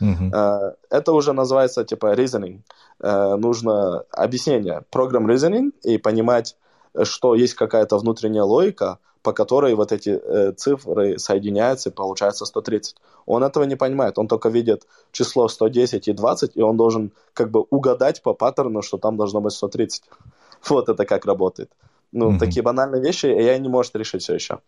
[0.00, 0.74] Uh-huh.
[0.90, 2.62] Это уже называется типа reasoning.
[3.00, 6.56] Э, нужно объяснение, программ reasoning и понимать,
[7.04, 12.96] что есть какая-то внутренняя логика, по которой вот эти э, цифры соединяются и получается 130.
[13.26, 17.50] Он этого не понимает, он только видит число 110 и 20, и он должен как
[17.50, 20.04] бы угадать по паттерну, что там должно быть 130.
[20.68, 21.70] Вот это как работает.
[22.12, 22.38] Ну, mm-hmm.
[22.38, 24.58] такие банальные вещи AI не может решить все еще.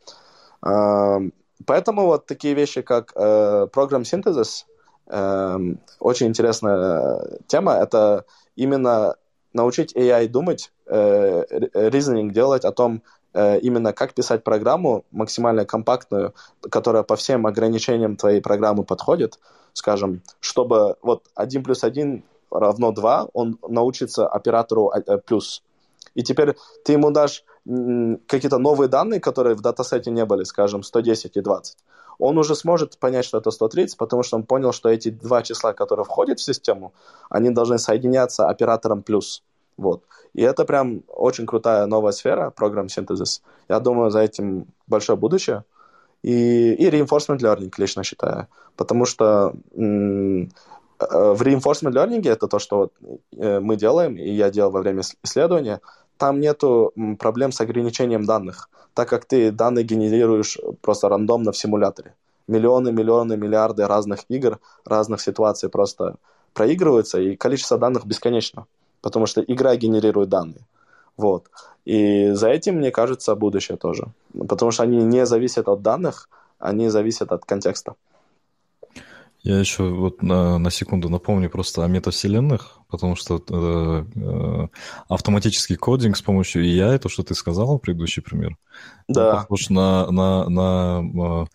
[0.61, 3.69] Поэтому вот такие вещи, как э,
[4.05, 4.67] синтезис,
[5.07, 7.75] Эм, очень интересная тема.
[7.75, 8.25] Это
[8.57, 9.17] именно
[9.53, 11.45] научить AI думать, э,
[11.75, 13.01] reasoning делать о том, э,
[13.35, 16.35] именно как писать программу максимально компактную,
[16.71, 19.39] которая по всем ограничениям твоей программы подходит,
[19.73, 25.63] скажем, чтобы вот 1 плюс 1 равно 2, он научится оператору э, плюс.
[26.15, 26.55] И теперь
[26.85, 27.45] ты ему дашь
[28.27, 31.79] какие-то новые данные, которые в датасете не были, скажем, 110 и 20
[32.19, 35.73] он уже сможет понять, что это 130, потому что он понял, что эти два числа,
[35.73, 36.93] которые входят в систему,
[37.29, 39.43] они должны соединяться оператором плюс.
[39.77, 40.03] Вот.
[40.35, 43.43] И это прям очень крутая новая сфера, программ синтезис.
[43.69, 45.65] Я думаю, за этим большое будущее.
[46.23, 48.47] И, и reinforcement learning, лично считаю.
[48.77, 52.91] Потому что э, в reinforcement learning это то, что
[53.37, 55.81] э, мы делаем, и я делал во время исследования,
[56.17, 62.15] там нету проблем с ограничением данных так как ты данные генерируешь просто рандомно в симуляторе.
[62.47, 66.17] Миллионы, миллионы, миллиарды разных игр, разных ситуаций просто
[66.53, 68.67] проигрываются, и количество данных бесконечно,
[69.05, 70.67] потому что игра генерирует данные.
[71.17, 71.45] Вот.
[71.85, 74.07] И за этим, мне кажется, будущее тоже.
[74.49, 76.29] Потому что они не зависят от данных,
[76.59, 77.95] они зависят от контекста.
[79.43, 84.69] Я еще вот на, на секунду напомню просто о метавселенных, потому что э, э,
[85.09, 88.57] автоматический кодинг с помощью AI, то, что ты сказал, предыдущий пример,
[89.07, 89.35] да.
[89.35, 91.47] похож на, на, на э,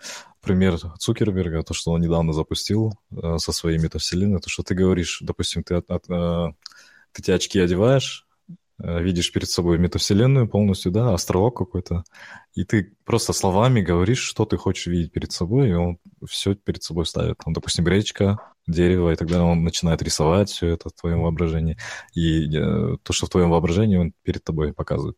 [0.41, 5.21] пример Цукерберга, то, что он недавно запустил э, со своей метавселенной, то, что ты говоришь,
[5.21, 6.53] допустим, ты, от, от, э,
[7.13, 8.27] ты эти очки одеваешь,
[8.81, 12.03] Э, видишь перед собой метавселенную полностью, да, островок какой-то,
[12.53, 16.81] и ты просто словами говоришь, что ты хочешь видеть перед собой, и он все перед
[16.81, 17.37] собой ставит.
[17.43, 18.37] Там, допустим, речка,
[18.67, 21.77] дерево, и тогда он начинает рисовать все это в твоем воображении,
[22.13, 25.17] и э, то, что в твоем воображении, он перед тобой показывает.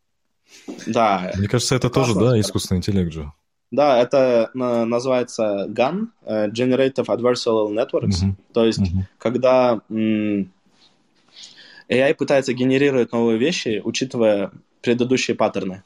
[0.87, 1.31] Да.
[1.37, 3.31] Мне кажется, это тоже, да, искусственный интеллект же.
[3.69, 8.23] Да, это называется GAN, э, Generative Adversarial Networks.
[8.23, 8.35] Mm-hmm.
[8.53, 9.03] То есть, mm-hmm.
[9.19, 9.81] когда
[11.91, 15.83] AI пытается генерировать новые вещи, учитывая предыдущие паттерны.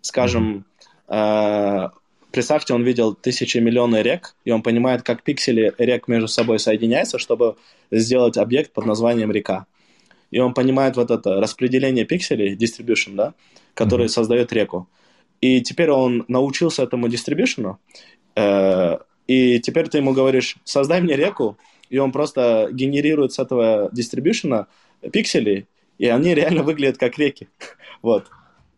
[0.00, 0.64] Скажем,
[1.08, 1.86] mm-hmm.
[1.86, 1.90] э,
[2.32, 7.18] представьте, он видел тысячи миллионы рек, и он понимает, как пиксели рек между собой соединяются,
[7.18, 7.56] чтобы
[7.92, 9.66] сделать объект под названием река.
[10.32, 13.34] И он понимает вот это распределение пикселей, distribution, да,
[13.74, 14.08] который mm-hmm.
[14.08, 14.88] создает реку.
[15.40, 17.78] И теперь он научился этому дистрибьюшену,
[18.34, 21.56] э, и теперь ты ему говоришь, создай мне реку,
[21.88, 24.66] и он просто генерирует с этого дистрибьюшена
[25.12, 25.66] пикселей,
[25.98, 27.48] и они реально выглядят как реки.
[28.02, 28.26] вот.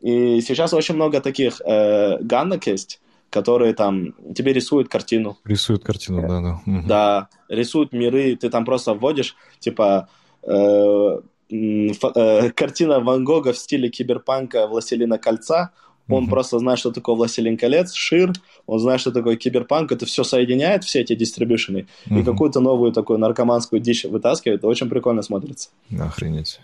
[0.01, 3.01] И сейчас очень много таких э, ганнок есть,
[3.31, 5.39] которые там тебе рисуют картину.
[5.45, 6.61] Рисуют картину, да, да.
[6.67, 6.87] Угу.
[6.87, 10.09] Да, рисуют миры, ты там просто вводишь, типа,
[10.43, 11.21] э,
[11.51, 15.71] э, картина Ван Гога в стиле киберпанка «Властелина кольца»,
[16.09, 16.31] он mm-hmm.
[16.31, 18.33] просто знает, что такое «Властелин колец», «Шир»,
[18.67, 22.21] он знает, что такое киберпанк, это все соединяет, все эти дистрибьюшены, mm-hmm.
[22.21, 25.71] и какую-то новую такую наркоманскую дичь вытаскивает, это очень прикольно смотрится.
[25.99, 26.61] Охренеть.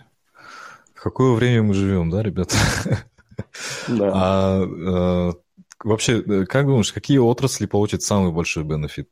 [0.93, 2.55] В какое время мы живем, да, ребята?
[3.87, 4.11] Да.
[4.13, 5.31] А, а
[5.83, 9.07] вообще, э, как думаешь, какие отрасли получат самый большой бенефит?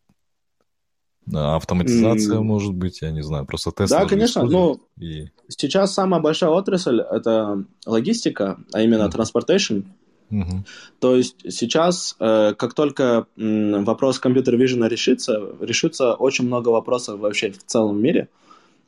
[1.33, 2.41] Автоматизация, mm.
[2.41, 3.91] может быть, я не знаю, просто тест.
[3.91, 4.43] Да, конечно.
[4.43, 5.27] Ну, и...
[5.49, 9.11] сейчас самая большая отрасль– это логистика, а именно mm.
[9.11, 9.85] transportation.
[10.29, 10.63] Угу.
[10.99, 17.51] То есть сейчас, э, как только вопрос компьютер вижена решится, решится очень много вопросов вообще
[17.51, 18.27] в целом мире.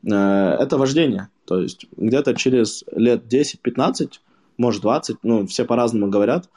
[0.04, 1.30] э, это вождение.
[1.46, 4.20] То есть где-то через лет 10-15,
[4.58, 6.50] может 20, ну, все по-разному говорят,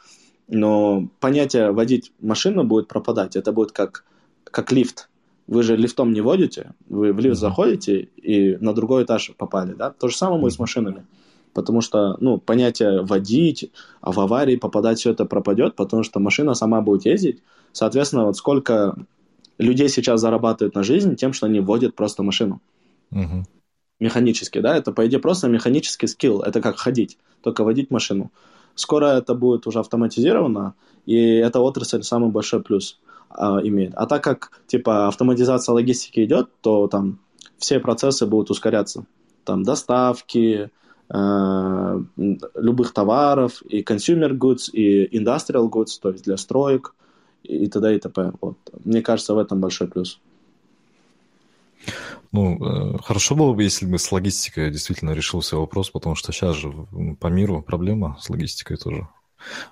[0.49, 3.37] но понятие водить машину будет пропадать.
[3.37, 4.05] Это будет как,
[4.45, 5.09] как лифт.
[5.47, 9.91] Вы же лифтом не водите, вы в лифт заходите и на другой этаж попали, да?
[9.91, 11.05] То же самое будет с машинами.
[11.55, 16.55] Потому что, ну, понятие водить, а в аварии попадать, все это пропадет, потому что машина
[16.55, 17.43] сама будет ездить.
[17.73, 18.97] Соответственно, вот сколько
[19.59, 22.61] людей сейчас зарабатывают на жизнь тем, что они водят просто машину.
[23.11, 23.45] Угу.
[24.01, 24.77] Механически, да?
[24.77, 26.41] Это, по идее, просто механический скилл.
[26.43, 28.31] Это как ходить, только водить машину.
[28.75, 30.75] Скоро это будет уже автоматизировано,
[31.05, 32.99] и эта отрасль самый большой плюс
[33.29, 33.95] а, имеет.
[33.95, 37.19] А так как, типа, автоматизация логистики идет, то там
[37.59, 39.05] все процессы будут ускоряться.
[39.45, 40.71] Там доставки,
[41.09, 46.95] любых товаров, и consumer goods, и industrial goods, то есть для строек,
[47.43, 47.97] и т.д.
[47.97, 48.33] и т.п.
[48.41, 48.57] Вот.
[48.85, 50.21] Мне кажется, в этом большой плюс.
[52.31, 56.57] Ну, э, хорошо было бы, если бы с логистикой действительно решился вопрос, потому что сейчас
[56.57, 56.73] же
[57.21, 59.09] по миру проблема с логистикой тоже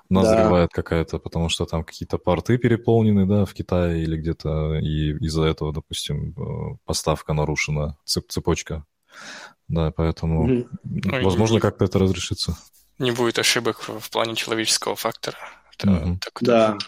[0.09, 0.83] назревает да.
[0.83, 5.73] какая-то, потому что там какие-то порты переполнены, да, в Китае или где-то, и из-за этого,
[5.73, 8.85] допустим, э, поставка нарушена, цеп цепочка.
[9.69, 11.23] Да, поэтому, mm-hmm.
[11.23, 12.57] возможно, как-то это разрешится.
[12.99, 15.39] Не будет ошибок в плане человеческого фактора.
[15.75, 16.19] Это, mm-hmm.
[16.19, 16.79] так, да.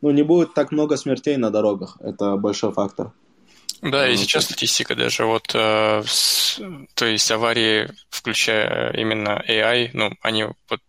[0.00, 1.96] Ну, не будет так много смертей на дорогах.
[2.00, 3.12] Это большой фактор.
[3.82, 6.60] Да, и сейчас статистика даже вот, э, с,
[6.94, 10.80] то есть аварии, включая именно AI, ну, они вот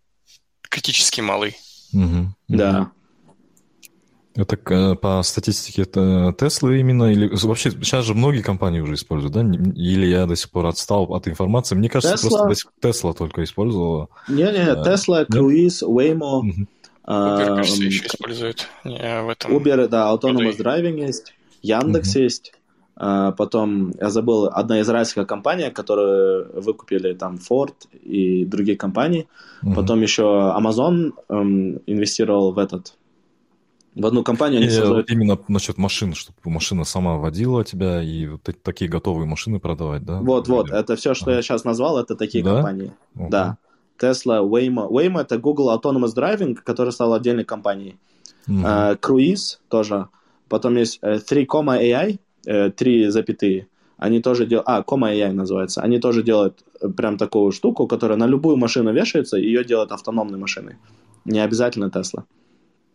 [0.62, 1.54] критически малы.
[1.92, 2.34] Угу.
[2.48, 2.90] Да.
[4.42, 9.34] Это э, по статистике это Теслы именно или вообще сейчас же многие компании уже используют,
[9.34, 9.40] да?
[9.40, 11.74] Или я до сих пор отстал от информации?
[11.74, 12.46] Мне кажется, Tesla...
[12.46, 14.08] просто Тесла только использовала.
[14.28, 16.38] Не-не, Тесла, Cruise, Waymo.
[16.38, 16.66] Угу.
[17.06, 19.56] Uber, кажется, еще используют в этом.
[19.56, 22.22] Uber, да, Autonomous Driving есть, Яндекс угу.
[22.22, 22.52] есть.
[23.02, 27.72] А, потом, я забыл, одна израильская компания, которую выкупили там Ford
[28.02, 29.26] и другие компании.
[29.64, 29.74] Mm-hmm.
[29.74, 32.98] Потом еще Amazon эм, инвестировал в этот,
[33.94, 34.58] в одну компанию.
[34.58, 35.10] Они и создают...
[35.10, 40.20] Именно насчет машин, чтобы машина сама водила тебя и вот такие готовые машины продавать, да?
[40.20, 40.54] Вот, Или...
[40.54, 41.36] вот, это все, что ага.
[41.36, 42.54] я сейчас назвал, это такие да?
[42.54, 42.92] компании.
[43.16, 43.58] uh Да.
[44.00, 44.88] Tesla, Waymo.
[44.88, 47.98] Waymo это Google Autonomous Driving, который стал отдельной компанией.
[48.48, 50.08] Uh, Cruise тоже.
[50.48, 53.68] Потом есть uh, 3, AI, Э, три запятые,
[53.98, 54.66] они тоже делают...
[54.68, 55.82] А, AI называется.
[55.82, 59.92] Они тоже делают э, прям такую штуку, которая на любую машину вешается, и ее делают
[59.92, 60.76] автономной машиной.
[61.26, 62.24] Не обязательно Тесла.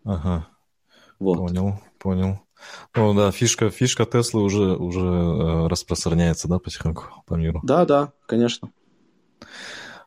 [0.03, 0.47] Ага.
[1.19, 1.37] Вот.
[1.37, 2.39] Понял, понял.
[2.95, 7.61] Ну да, фишка, фишка Теслы уже, уже э, распространяется, да, потихоньку по миру.
[7.63, 8.71] Да, да, конечно.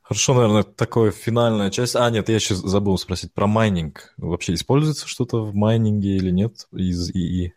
[0.02, 1.94] Хорошо, наверное, такая финальная часть.
[1.94, 4.14] А, нет, я еще забыл спросить про майнинг.
[4.16, 7.54] Вообще используется что-то в майнинге или нет из ИИ?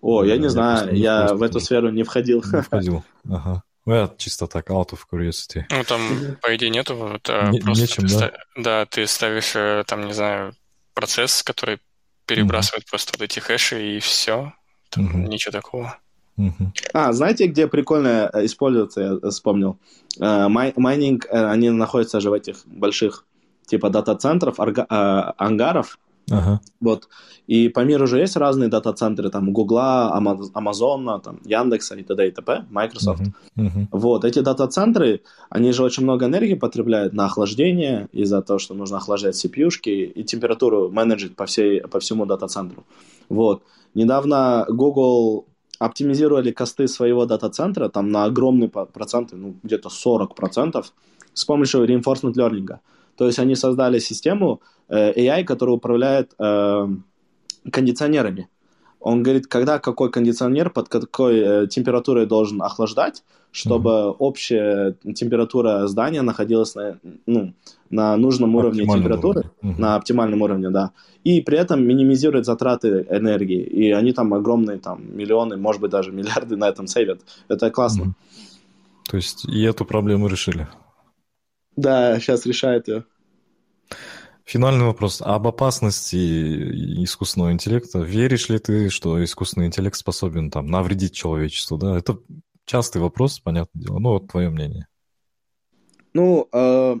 [0.00, 2.42] О, я не я знаю, не я в эту сферу не входил.
[2.52, 3.62] Не входил, ага.
[3.86, 5.64] Ну, я чисто так, out of curiosity.
[5.70, 6.00] Ну, там,
[6.42, 6.94] по идее, нету.
[7.14, 8.18] Это не, просто нечем, ты да?
[8.18, 8.32] Ста...
[8.56, 10.54] да, ты ставишь, э, там, не знаю,
[10.94, 11.78] процесс, который
[12.30, 14.52] перебрасывает mm просто вот эти хэши, и все.
[14.90, 15.98] Там mm ничего такого.
[16.38, 16.68] Mm-hmm.
[16.94, 19.78] А, знаете, где прикольно э, используется, я вспомнил?
[20.18, 23.26] Uh, майнинг, uh, они находятся же в этих больших,
[23.66, 25.98] типа, дата-центров, арга- ангаров,
[26.30, 26.60] Ага.
[26.80, 27.08] Вот.
[27.46, 30.12] И по миру уже есть разные дата-центры, там, Гугла,
[30.54, 32.28] Амазона, там, Яндекса и т.д.
[32.28, 33.22] и т.п., Microsoft.
[33.22, 33.32] Uh-huh.
[33.58, 33.86] Uh-huh.
[33.90, 34.24] Вот.
[34.24, 39.34] Эти дата-центры, они же очень много энергии потребляют на охлаждение из-за того, что нужно охлаждать
[39.34, 42.84] CPU-шки и температуру менеджить по, всей, по всему дата-центру.
[43.28, 43.62] Вот.
[43.94, 45.46] Недавно Google
[45.80, 50.84] оптимизировали косты своего дата-центра там на огромные проценты, ну, где-то 40%
[51.32, 52.78] с помощью reinforcement learning.
[53.20, 56.88] То есть они создали систему э, AI, которая управляет э,
[57.70, 58.48] кондиционерами.
[58.98, 64.16] Он говорит, когда какой кондиционер под какой э, температурой должен охлаждать, чтобы mm-hmm.
[64.20, 67.52] общая температура здания находилась на, ну,
[67.90, 69.74] на нужном уровне температуры, уровне.
[69.74, 69.80] Mm-hmm.
[69.80, 70.92] на оптимальном уровне, да.
[71.22, 73.62] И при этом минимизирует затраты энергии.
[73.62, 77.20] И они там огромные, там, миллионы, может быть, даже миллиарды на этом сейвят.
[77.48, 78.02] Это классно.
[78.02, 79.10] Mm-hmm.
[79.10, 80.68] То есть и эту проблему решили?
[81.76, 83.04] Да, сейчас решает ее.
[84.50, 85.22] Финальный вопрос.
[85.24, 88.00] Об опасности искусственного интеллекта.
[88.00, 91.78] Веришь ли ты, что искусственный интеллект способен там навредить человечеству?
[91.78, 92.18] Да, это
[92.64, 94.00] частый вопрос, понятное дело.
[94.00, 94.88] Ну, вот твое мнение.
[96.14, 96.96] Ну, э,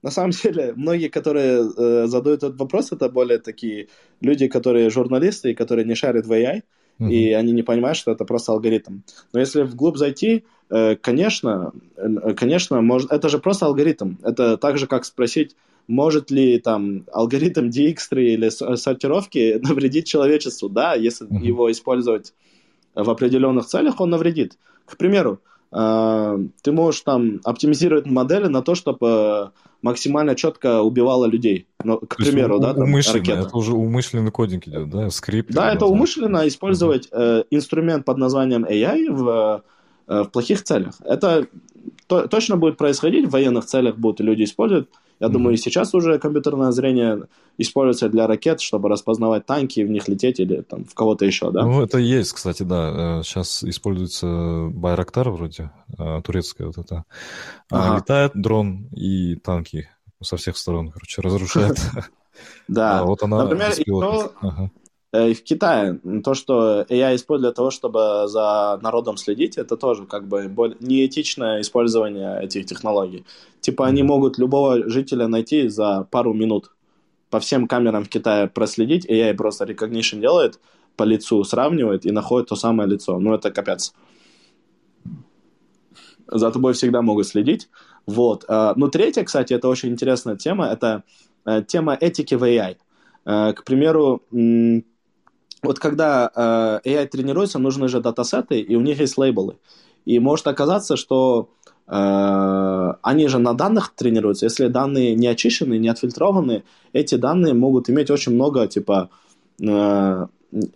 [0.00, 3.88] на самом деле, многие, которые э, задают этот вопрос, это более такие
[4.20, 6.62] люди, которые журналисты и которые не шарят в AI,
[7.00, 7.10] uh-huh.
[7.10, 9.00] и они не понимают, что это просто алгоритм.
[9.32, 14.18] Но если вглубь зайти, э, конечно, э, конечно, может, это же просто алгоритм.
[14.22, 15.56] Это так же, как спросить,
[15.88, 20.68] может ли там алгоритм Dijkstra или сортировки навредить человечеству?
[20.68, 22.34] Да, если его использовать
[22.94, 24.58] в определенных целях, он навредит.
[24.86, 25.40] К примеру,
[25.72, 31.66] э, ты можешь там оптимизировать модели на то, чтобы максимально четко убивала людей.
[31.84, 33.40] Ну, к то примеру, да, там, ракета.
[33.40, 35.52] Это уже умышленный кодинг идет, да, скрипт.
[35.52, 39.62] Да, это умышленно использовать э, инструмент под названием AI в,
[40.08, 40.94] э, в плохих целях.
[41.04, 41.46] Это
[42.06, 44.88] то, точно будет происходить, в военных целях будут люди использовать.
[45.18, 45.30] Я mm-hmm.
[45.30, 47.22] думаю, и сейчас уже компьютерное зрение
[47.58, 51.50] используется для ракет, чтобы распознавать танки и в них лететь или там в кого-то еще,
[51.50, 51.62] да?
[51.64, 53.22] Ну, это есть, кстати, да.
[53.24, 57.04] Сейчас э, используется Байрактар вроде, э, турецкая вот это.
[57.70, 57.96] А, ага.
[57.96, 59.88] Летает дрон и танки
[60.22, 61.78] со всех сторон, короче, разрушает.
[62.68, 63.02] Да.
[63.04, 63.72] Вот она Например,
[65.16, 70.04] и в Китае то, что AI использует для того, чтобы за народом следить, это тоже
[70.04, 73.24] как бы неэтичное использование этих технологий.
[73.60, 76.72] Типа они могут любого жителя найти за пару минут.
[77.30, 80.60] По всем камерам в Китае проследить, AI просто recognition делает,
[80.96, 83.18] по лицу сравнивает и находит то самое лицо.
[83.18, 83.94] Ну, это капец.
[86.26, 87.68] За тобой всегда могут следить.
[88.06, 88.44] Вот.
[88.48, 91.04] Э, ну, третья, кстати, это очень интересная тема, это
[91.44, 92.76] э, тема этики в AI.
[93.24, 94.22] К примеру,
[95.66, 99.56] вот когда э, AI тренируется, нужны же датасеты, и у них есть лейблы.
[100.04, 101.48] И может оказаться, что
[101.88, 104.46] э, они же на данных тренируются.
[104.46, 106.62] Если данные не очищены, не отфильтрованы,
[106.92, 109.10] эти данные могут иметь очень много, типа,
[109.60, 110.26] э,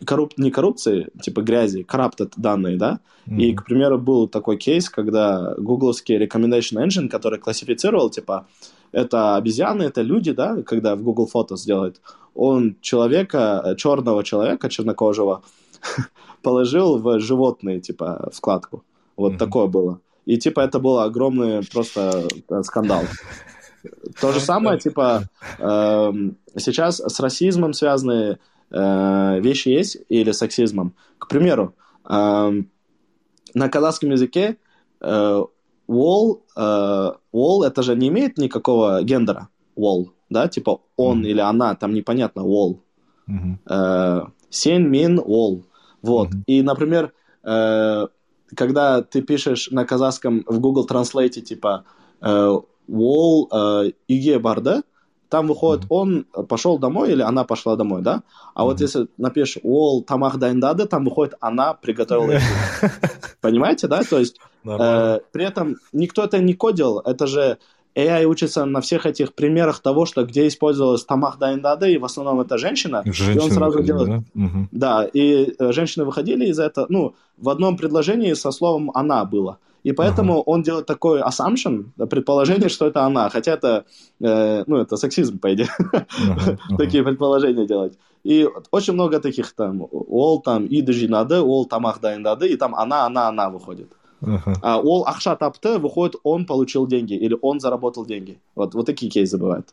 [0.05, 0.33] корруп...
[0.37, 3.01] не коррупции, типа грязи, corrupted данные, да?
[3.27, 3.41] Mm-hmm.
[3.41, 8.47] И, к примеру, был такой кейс, когда гугловский recommendation engine, который классифицировал, типа,
[8.93, 12.01] это обезьяны, это люди, да, когда в Google Photos делают,
[12.35, 15.43] он человека, черного человека, чернокожего,
[16.43, 18.85] положил в животные, типа, вкладку.
[19.17, 19.39] Вот mm-hmm.
[19.39, 20.01] такое было.
[20.27, 23.03] И, типа, это был огромный просто э, скандал.
[24.21, 25.25] То же самое, типа,
[25.59, 26.13] э,
[26.57, 28.39] сейчас с расизмом связанные
[28.71, 30.95] э, вещи есть, или сексизмом.
[31.19, 31.75] К примеру,
[32.09, 32.63] э,
[33.55, 34.57] на казахском языке
[35.01, 35.45] э,
[35.91, 41.29] wall, э, wall это же не имеет никакого гендера, wall, да, типа он mm-hmm.
[41.29, 42.79] или она, там непонятно, wall.
[43.29, 43.57] Mm-hmm.
[43.69, 44.21] Э,
[44.51, 45.65] сен, мин, wall.
[46.03, 46.29] Вот.
[46.29, 46.43] Mm-hmm.
[46.47, 47.13] И, например,
[47.45, 48.07] э,
[48.57, 51.85] когда ты пишешь на казахском в Google Translate, типа
[52.21, 54.83] э, wall э, иге бар, да,
[55.29, 56.35] там выходит mm-hmm.
[56.37, 58.23] он пошел домой или она пошла домой, да?
[58.55, 58.65] А mm-hmm.
[58.65, 62.41] вот если напишешь ол тамах дайндады, там выходит она приготовила
[63.41, 64.03] Понимаете, да?
[64.03, 67.59] То есть э, при этом никто это не кодил, это же
[67.97, 72.41] AI учится на всех этих примерах того, что где использовалась тамах дайндады, и в основном
[72.41, 74.09] это женщина, женщины и он сразу выходили, делает...
[74.35, 74.45] Да?
[74.45, 74.69] Угу.
[74.71, 79.59] да, и э, женщины выходили из этого, ну, в одном предложении со словом «она» было.
[79.83, 80.43] И поэтому uh-huh.
[80.47, 83.31] он делает такой assumption, предположение, что это она.
[83.31, 83.85] Хотя это,
[84.21, 85.69] э, ну, это сексизм, по идее.
[85.81, 86.07] Uh-huh.
[86.21, 86.77] Uh-huh.
[86.77, 87.99] Такие предположения делать.
[88.25, 93.07] И очень много таких там, ол там идыжи нады, ол тамах дайындады, и там она,
[93.07, 93.91] она, она выходит.
[94.21, 94.55] Uh-huh.
[94.63, 98.39] А ол ақша тапты, выходит, он получил деньги, или он заработал деньги.
[98.55, 99.69] Вот, вот такие кейсы бывают.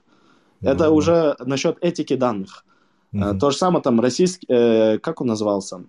[0.62, 0.72] Uh-huh.
[0.72, 2.64] Это уже насчет этики данных.
[3.14, 3.38] Uh-huh.
[3.39, 5.84] То же самое там российский, э, как он назывался?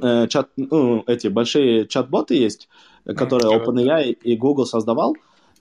[0.00, 2.68] Э, чат, ну, эти большие чат-боты есть,
[3.04, 5.16] которые OpenAI и Google создавал,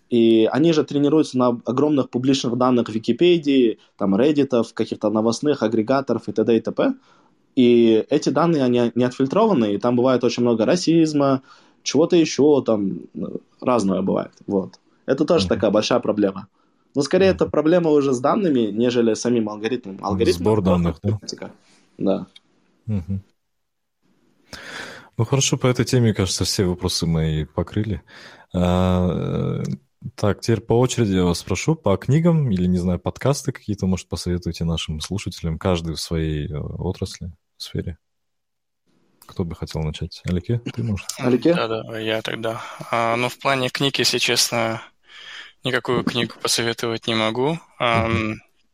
[0.10, 6.32] и они же тренируются на огромных публичных данных Википедии, там, Reddit, каких-то новостных агрегаторов и
[6.32, 6.58] т.д.
[6.58, 6.94] и т.п.
[7.56, 11.42] И эти данные, они не отфильтрованы, и там бывает очень много расизма,
[11.84, 13.02] чего-то еще, там,
[13.62, 14.32] разное бывает.
[14.48, 14.80] Вот.
[15.06, 15.50] Это тоже mm-hmm.
[15.50, 16.48] такая большая проблема.
[16.96, 17.36] Но скорее mm-hmm.
[17.36, 20.00] это проблема уже с данными, нежели самим алгоритмом.
[20.02, 21.20] Алгоритм Сбор данных, да?
[21.98, 22.28] Да.
[22.88, 23.20] Mm-hmm.
[25.18, 28.02] Ну хорошо, по этой теме, кажется, все вопросы мои покрыли.
[28.54, 29.64] А, э,
[30.16, 34.08] так, теперь по очереди я вас спрошу по книгам или, не знаю, подкасты какие-то, может,
[34.08, 37.98] посоветуйте нашим слушателям, каждый в своей э, отрасли, сфере.
[39.26, 40.22] Кто бы хотел начать?
[40.26, 41.06] Алике, ты можешь?
[41.18, 41.54] Алике?
[41.54, 42.62] Да, да, я тогда.
[42.92, 44.82] А, ну, в плане книг, если честно,
[45.64, 47.60] никакую книгу посоветовать не могу.
[47.80, 48.10] А,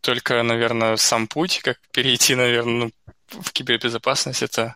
[0.01, 2.91] Только, наверное, сам путь, как перейти, наверное,
[3.27, 4.75] ну, в кибербезопасность, это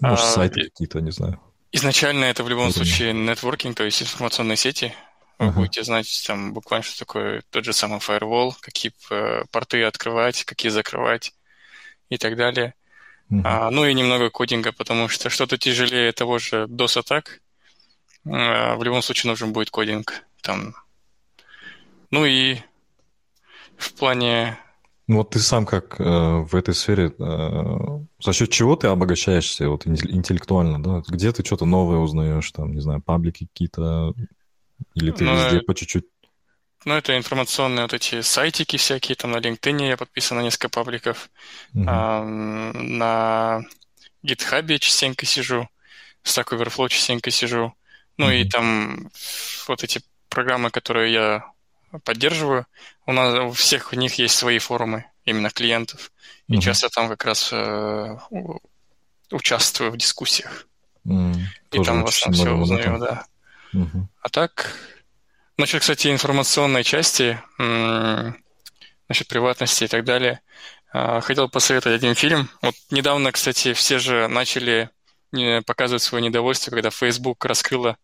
[0.00, 1.40] может, а, сайты какие-то, не знаю.
[1.72, 4.94] Изначально это в любом случае нетворкинг, то есть информационные сети.
[5.38, 5.52] Вы uh-huh.
[5.52, 10.70] будете знать там буквально, что такое тот же самый firewall, какие э, порты открывать, какие
[10.70, 11.32] закрывать
[12.08, 12.74] и так далее.
[13.30, 13.42] Uh-huh.
[13.44, 17.40] А, ну и немного кодинга, потому что что-то тяжелее того же DOS-атак.
[18.26, 20.24] А, в любом случае нужен будет кодинг.
[20.40, 20.74] Там.
[22.10, 22.58] Ну и
[23.76, 24.58] в плане
[25.08, 29.66] ну вот ты сам как э, в этой сфере, э, за счет чего ты обогащаешься
[29.70, 31.02] вот интеллектуально, да?
[31.08, 34.12] Где ты что-то новое узнаешь, там, не знаю, паблики какие-то,
[34.92, 36.04] или ты ну, везде по чуть-чуть?
[36.84, 41.28] Ну, это информационные вот эти сайтики всякие, там на LinkedIn я подписан на несколько пабликов,
[41.74, 41.84] угу.
[41.86, 43.62] а, на
[44.24, 45.68] GitHub частенько сижу,
[46.24, 47.74] Stack Overflow частенько сижу,
[48.16, 48.40] Ну mm-hmm.
[48.40, 49.10] и там
[49.66, 51.44] вот эти программы, которые я
[52.04, 52.66] поддерживаю,
[53.06, 56.10] у нас у всех у них есть свои форумы именно клиентов.
[56.48, 56.60] И mm-hmm.
[56.60, 58.16] часто там как раз э,
[59.30, 60.66] участвую в дискуссиях.
[61.06, 61.36] Mm,
[61.72, 63.26] и там в основном все узнаю, да.
[63.72, 64.04] Mm-hmm.
[64.22, 64.74] А так,
[65.58, 67.38] насчет, кстати, информационной части,
[69.08, 70.40] насчет приватности и так далее,
[70.92, 72.48] э, хотел посоветовать один фильм.
[72.62, 74.90] Вот недавно, кстати, все же начали
[75.66, 77.98] показывать свое недовольство, когда Facebook раскрыла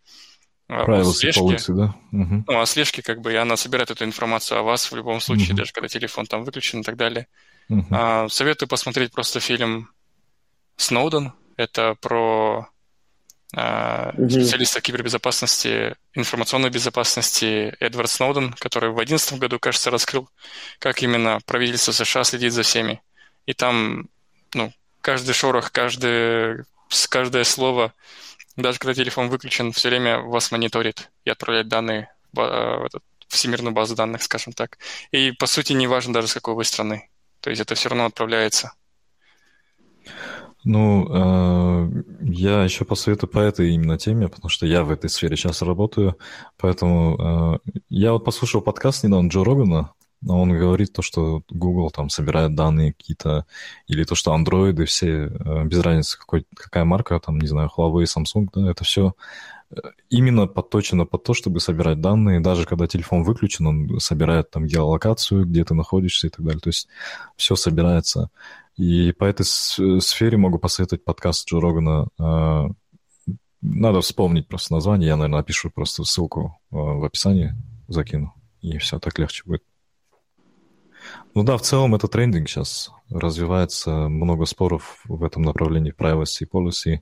[0.66, 1.72] Правила слежки.
[1.72, 1.94] да?
[2.12, 2.44] Угу.
[2.46, 5.50] Ну, а слежки, как бы, и она собирает эту информацию о вас в любом случае,
[5.50, 5.58] угу.
[5.58, 7.26] даже когда телефон там выключен и так далее.
[7.68, 7.86] Угу.
[7.90, 9.90] А, советую посмотреть просто фильм
[10.76, 11.32] Сноуден.
[11.56, 12.66] Это про а,
[13.56, 14.30] угу.
[14.30, 20.28] специалиста кибербезопасности, информационной безопасности Эдвард Сноуден, который в 2011 году, кажется, раскрыл,
[20.78, 23.02] как именно правительство США следит за всеми.
[23.46, 24.08] И там,
[24.54, 26.64] ну, каждый шорох, каждый,
[27.10, 27.92] каждое слово
[28.56, 33.02] даже когда телефон выключен, все время вас мониторит и отправляет данные в, э, в этот,
[33.28, 34.78] всемирную базу данных, скажем так.
[35.10, 37.08] И, по сути, не важно даже, с какой вы страны.
[37.40, 38.72] То есть это все равно отправляется.
[40.64, 45.36] Ну, э, я еще посоветую по этой именно теме, потому что я в этой сфере
[45.36, 46.16] сейчас работаю,
[46.58, 49.90] поэтому э, я вот послушал подкаст недавно Джо Рогана,
[50.26, 53.46] он говорит то, что Google там собирает данные какие-то,
[53.86, 58.04] или то, что андроиды все, э, без разницы, какой, какая марка, там, не знаю, Huawei,
[58.04, 59.14] Samsung, да, это все
[59.70, 59.76] э,
[60.08, 62.40] именно подточено под то, чтобы собирать данные.
[62.40, 66.60] Даже когда телефон выключен, он собирает там геолокацию, где ты находишься и так далее.
[66.60, 66.88] То есть
[67.36, 68.30] все собирается.
[68.76, 72.08] И по этой сфере могу посоветовать подкаст Джо Рогана.
[72.18, 72.68] Э,
[73.60, 75.08] надо вспомнить просто название.
[75.08, 77.54] Я, наверное, напишу просто ссылку в описании,
[77.88, 78.34] закину.
[78.60, 79.62] И все, так легче будет.
[81.34, 82.90] Ну да, в целом это трендинг сейчас.
[83.10, 87.00] Развивается много споров в этом направлении, privacy policy.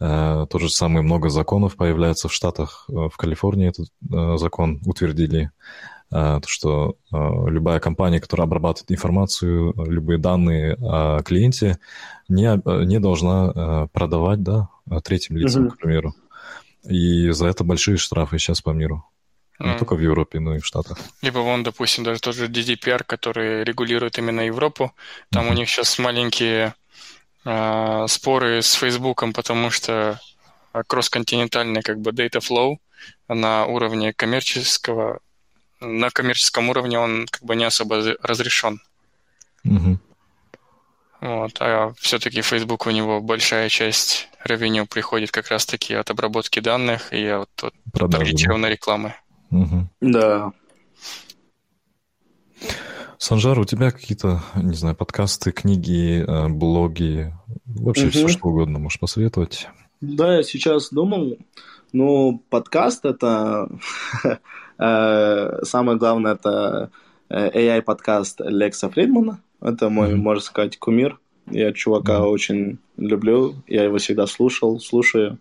[0.00, 2.86] Э, то же самое, много законов появляется в Штатах.
[2.88, 5.50] Э, в Калифорнии этот э, закон утвердили,
[6.10, 11.78] то, что любая компания, которая обрабатывает информацию, любые данные о клиенте,
[12.28, 14.68] не, не должна продавать да,
[15.04, 15.70] третьим лицам, mm-hmm.
[15.70, 16.14] к примеру.
[16.84, 19.04] И за это большие штрафы сейчас по миру.
[19.58, 19.78] Не mm.
[19.78, 20.98] только в Европе, но и в Штатах.
[21.20, 24.92] Либо вон, допустим, даже тот же DDPR, который регулирует именно Европу.
[25.30, 25.50] Там mm-hmm.
[25.50, 26.74] у них сейчас маленькие
[27.44, 30.20] э, споры с Фейсбуком, потому что
[30.86, 32.76] кросс-континентальный как бы data flow
[33.28, 35.18] на уровне коммерческого,
[35.80, 38.80] на коммерческом уровне он как бы не особо разрешен.
[39.66, 39.98] Mm-hmm.
[41.20, 47.12] Вот, а все-таки Facebook у него большая часть ревеню приходит как раз-таки от обработки данных
[47.12, 49.14] и от, от таргетированной рекламы.
[49.50, 49.88] Угу.
[50.00, 50.52] Да.
[53.18, 57.34] Санжар, у тебя какие-то, не знаю, подкасты, книги, э, блоги,
[57.66, 58.10] вообще угу.
[58.10, 59.68] все что угодно можешь посоветовать?
[60.00, 61.36] Да, я сейчас думал,
[61.92, 63.68] ну, подкаст это
[64.78, 66.90] самое главное, это
[67.28, 69.40] э, AI-подкаст Лекса Фридмана.
[69.60, 70.16] Это мой, mm-hmm.
[70.16, 71.18] можно сказать, кумир.
[71.50, 72.28] Я чувака mm-hmm.
[72.28, 75.38] очень люблю, я его всегда слушал, слушаю.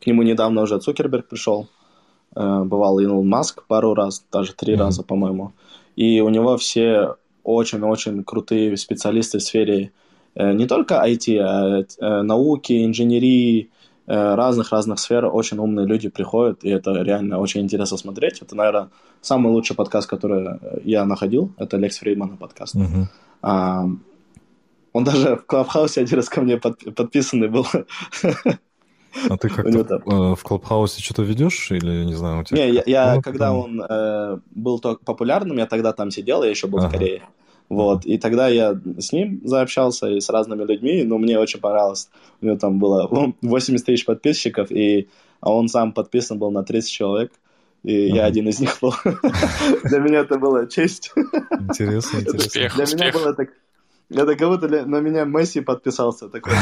[0.00, 1.68] К нему недавно уже Цукерберг пришел.
[2.34, 4.78] Э, бывал Илон Маск пару раз, даже три mm-hmm.
[4.78, 5.52] раза, по-моему.
[5.96, 9.92] И у него все очень-очень крутые специалисты в сфере
[10.34, 13.70] э, не только IT, а э, науки, инженерии,
[14.06, 15.26] разных-разных сфер.
[15.26, 18.40] Очень умные люди приходят, и это реально очень интересно смотреть.
[18.42, 18.88] Это, наверное,
[19.20, 21.52] самый лучший подкаст, который я находил.
[21.58, 22.76] Это Лекс Фрейдмана подкаст.
[22.76, 23.04] Mm-hmm.
[23.42, 23.86] А,
[24.92, 27.66] он даже в Клабхаусе один раз ко мне под, подписанный был.
[29.28, 30.34] А ты как-то там...
[30.34, 32.66] в Клабхаусе что-то ведешь или, не знаю, у тебя...
[32.66, 36.66] Не, я, я когда он э, был только популярным, я тогда там сидел, я еще
[36.66, 36.88] был ага.
[36.88, 37.22] в Корее.
[37.68, 42.08] Вот, и тогда я с ним заобщался и с разными людьми, но мне очень понравилось.
[42.40, 43.08] У него там было
[43.42, 45.08] 80 тысяч подписчиков, и
[45.40, 47.32] а он сам подписан был на 30 человек,
[47.82, 48.16] и ага.
[48.16, 48.94] я один из них был.
[49.84, 51.12] Для меня это была честь.
[51.16, 52.84] Интересно, интересно.
[52.84, 53.50] Для меня было так...
[54.08, 56.28] Это как будто на меня Месси подписался.
[56.28, 56.54] Такое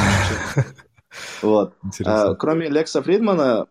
[1.42, 1.74] Вот.
[2.04, 3.66] А, кроме Лекса Фридмана,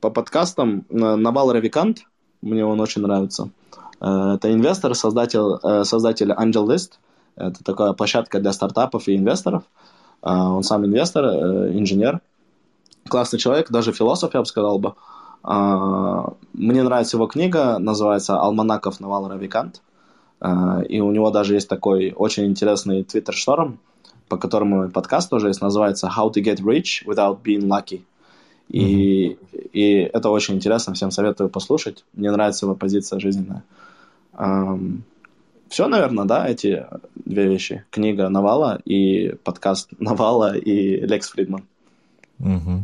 [0.00, 2.04] по подкастам Навал Равикант,
[2.40, 3.50] мне он очень нравится.
[4.02, 6.94] А, это инвестор, создатель, э, создатель Angel List.
[7.36, 9.62] Это такая площадка для стартапов и инвесторов.
[10.20, 12.20] А, он сам инвестор, э, инженер.
[13.08, 14.94] Классный человек, даже философ, я бы сказал бы.
[15.44, 19.82] Мне нравится его книга, называется «Алманаков Навал Равикант».
[20.88, 23.80] И у него даже есть такой очень интересный твиттер-шторм,
[24.28, 28.02] по которому подкаст тоже есть, называется How to get rich without being lucky.
[28.68, 29.70] И, mm-hmm.
[29.72, 32.04] и это очень интересно, всем советую послушать.
[32.12, 33.64] Мне нравится его позиция жизненная.
[34.32, 35.02] Um,
[35.68, 37.84] все, наверное, да, эти две вещи.
[37.90, 41.66] Книга Навала и подкаст Навала и Лекс Фридман.
[42.38, 42.82] Угу.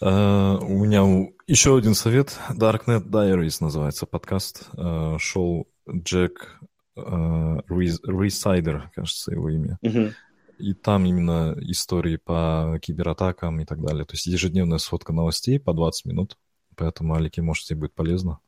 [0.00, 2.36] Uh, у меня еще один совет.
[2.50, 4.68] Darknet Diaries называется подкаст.
[4.74, 6.60] Uh, шел Джек
[6.96, 9.78] uh, Рейсайдер, кажется, его имя.
[9.82, 10.12] Uh-huh.
[10.58, 14.04] И там именно истории по кибератакам и так далее.
[14.04, 16.36] То есть ежедневная сводка новостей по 20 минут.
[16.76, 18.38] Поэтому, Алики, может, тебе будет полезно.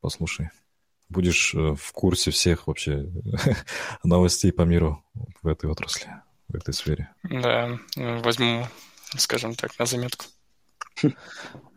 [0.00, 0.50] Послушай.
[1.08, 3.08] Будешь э, в курсе всех вообще
[4.04, 5.04] новостей по миру
[5.42, 6.08] в этой отрасли,
[6.48, 7.10] в этой сфере.
[7.22, 8.66] Да, возьму,
[9.16, 10.24] скажем так, на заметку.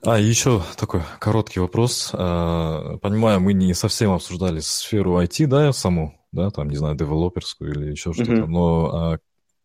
[0.03, 2.11] А, еще такой короткий вопрос.
[2.14, 7.72] А, понимаю, мы не совсем обсуждали сферу IT, да, саму, да, там, не знаю, девелоперскую
[7.72, 8.47] или еще что-то, mm-hmm.
[8.47, 9.19] но а,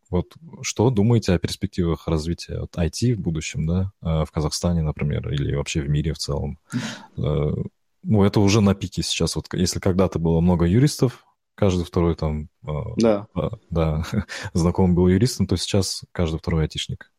[0.09, 5.29] вот что думаете о перспективах развития вот, IT в будущем, да, а, в Казахстане, например,
[5.29, 6.59] или вообще в мире в целом?
[8.07, 9.35] Ну, это уже на пике сейчас.
[9.35, 11.25] Вот если когда-то было много юристов,
[11.55, 12.49] каждый второй там,
[12.97, 13.25] да,
[13.69, 14.03] да
[14.53, 17.11] знакомый был юристом, то сейчас каждый второй айтишник.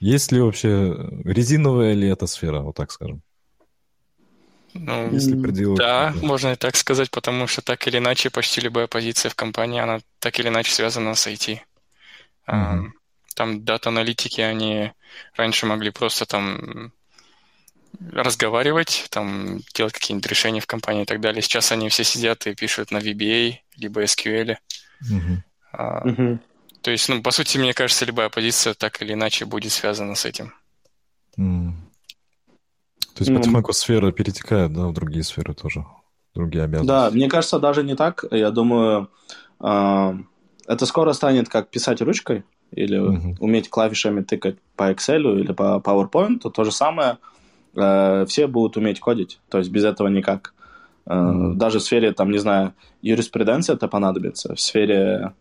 [0.00, 0.94] Есть ли вообще
[1.24, 3.22] резиновая ли эта сфера, вот так скажем?
[4.74, 5.76] Ну, если пределы...
[5.76, 9.80] Да, можно и так сказать, потому что так или иначе почти любая позиция в компании,
[9.80, 11.60] она так или иначе связана с IT.
[12.48, 12.92] Угу.
[13.34, 14.92] Там дата-аналитики, они
[15.36, 16.92] раньше могли просто там
[18.12, 21.42] разговаривать, там делать какие-нибудь решения в компании и так далее.
[21.42, 24.56] Сейчас они все сидят и пишут на VBA, либо SQL.
[25.10, 25.42] Угу.
[25.72, 26.38] А, угу.
[26.82, 30.24] То есть, ну, по сути, мне кажется, любая позиция так или иначе будет связана с
[30.24, 30.52] этим.
[31.38, 31.72] Mm.
[33.14, 33.36] То есть mm.
[33.36, 35.84] потихоньку сфера перетекает, да, в другие сферы тоже,
[36.34, 36.88] другие обязанности.
[36.88, 38.24] Да, мне кажется, даже не так.
[38.30, 39.10] Я думаю,
[39.60, 40.14] э,
[40.66, 43.36] это скоро станет как писать ручкой или mm-hmm.
[43.38, 46.40] уметь клавишами тыкать по Excel или по PowerPoint.
[46.40, 47.18] То, то же самое.
[47.74, 50.54] Э, все будут уметь кодить, то есть без этого никак.
[51.06, 51.54] Mm-hmm.
[51.54, 55.32] Даже в сфере, там, не знаю, юриспруденции это понадобится, в сфере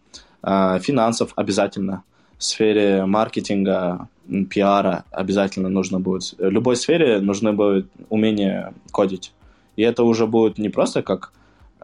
[0.41, 2.03] э, финансов обязательно,
[2.37, 4.07] в сфере маркетинга,
[4.49, 6.33] пиара обязательно нужно будет.
[6.37, 9.33] В любой сфере нужно будет умение кодить.
[9.75, 11.31] И это уже будет не просто как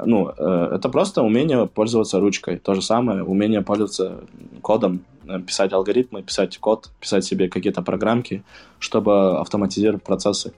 [0.06, 2.58] ну, э, это просто умение пользоваться ручкой.
[2.58, 4.20] То же самое, умение пользоваться
[4.62, 5.02] кодом,
[5.46, 8.44] писать алгоритмы, писать код, писать себе какие-то программки,
[8.80, 10.54] чтобы автоматизировать процессы.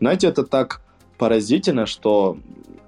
[0.00, 0.80] Знаете, это так
[1.18, 2.36] поразительно, что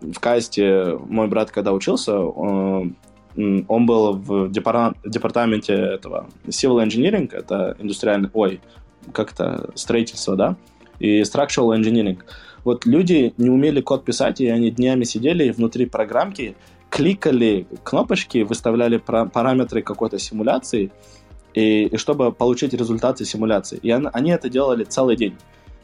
[0.00, 2.96] в касте мой брат, когда учился, он,
[3.36, 8.60] он был в департаменте этого civil engineering, это индустриальный, ой,
[9.12, 10.56] как это, строительство, да,
[10.98, 12.18] и structural engineering.
[12.64, 16.56] Вот люди не умели код писать, и они днями сидели внутри программки,
[16.90, 20.90] кликали кнопочки, выставляли параметры какой-то симуляции,
[21.56, 23.78] и, и чтобы получить результаты симуляции.
[23.82, 25.34] И они это делали целый день.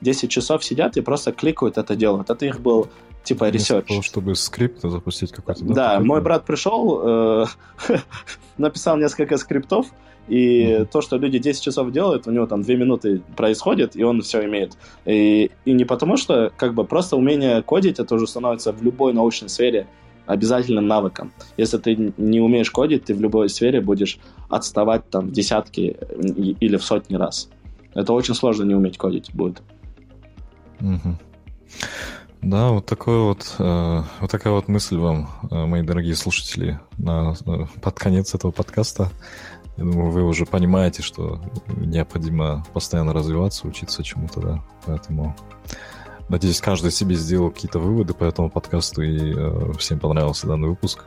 [0.02, 2.28] 10 часов сидят и просто кликают это делают.
[2.28, 2.88] Это их был
[3.24, 3.88] типа research.
[3.88, 5.64] Того, чтобы скрипт запустить какой-то.
[5.64, 7.46] Да, да мой брат пришел, э,
[8.58, 9.86] написал несколько скриптов,
[10.28, 10.86] и mm-hmm.
[10.86, 14.44] то, что люди 10 часов делают, у него там 2 минуты происходит, и он все
[14.44, 14.76] имеет.
[15.06, 19.12] И, и не потому, что как бы просто умение кодить, это уже становится в любой
[19.12, 19.86] научной сфере
[20.32, 21.32] обязательным навыком.
[21.56, 24.18] Если ты не умеешь кодить, ты в любой сфере будешь
[24.48, 25.96] отставать там в десятки
[26.60, 27.48] или в сотни раз.
[27.94, 29.62] Это очень сложно не уметь кодить будет.
[30.80, 31.18] Угу.
[32.42, 37.34] Да, вот такой вот, э, вот такая вот мысль вам, э, мои дорогие слушатели, на,
[37.46, 39.10] на, под конец этого подкаста.
[39.76, 41.40] Я думаю, вы уже понимаете, что
[41.76, 44.64] необходимо постоянно развиваться, учиться чему-то, да.
[44.86, 45.36] Поэтому
[46.28, 51.04] надеюсь, каждый себе сделал какие-то выводы по этому подкасту, и э, всем понравился данный выпуск.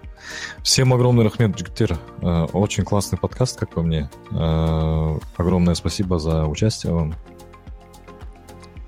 [0.63, 1.97] Всем огромный рахмет, Джигтир.
[2.21, 4.09] Э, очень классный подкаст, как по мне.
[4.31, 7.15] Э, огромное спасибо за участие вам.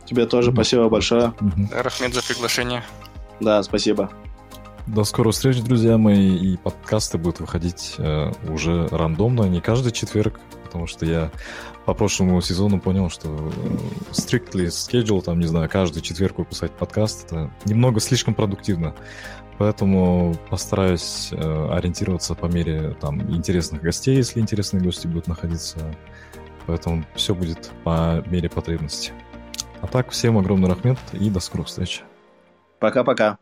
[0.05, 1.33] Тебе тоже спасибо большое.
[1.71, 2.83] Рахмет за приглашение.
[3.39, 4.09] Да, спасибо.
[4.87, 6.35] До скорых встреч, друзья мои.
[6.37, 11.29] И подкасты будут выходить э, уже рандомно, не каждый четверг, потому что я
[11.87, 17.25] по прошлому сезону понял, что э, strictly schedule, там, не знаю, каждый четверг выпускать подкаст,
[17.25, 18.93] это немного слишком продуктивно.
[19.57, 25.79] Поэтому постараюсь э, ориентироваться по мере там интересных гостей, если интересные гости будут находиться.
[26.65, 29.13] Поэтому все будет по мере потребности.
[29.79, 32.03] А так, всем огромный рахмет и до скорых встреч.
[32.79, 33.37] Пока-пока.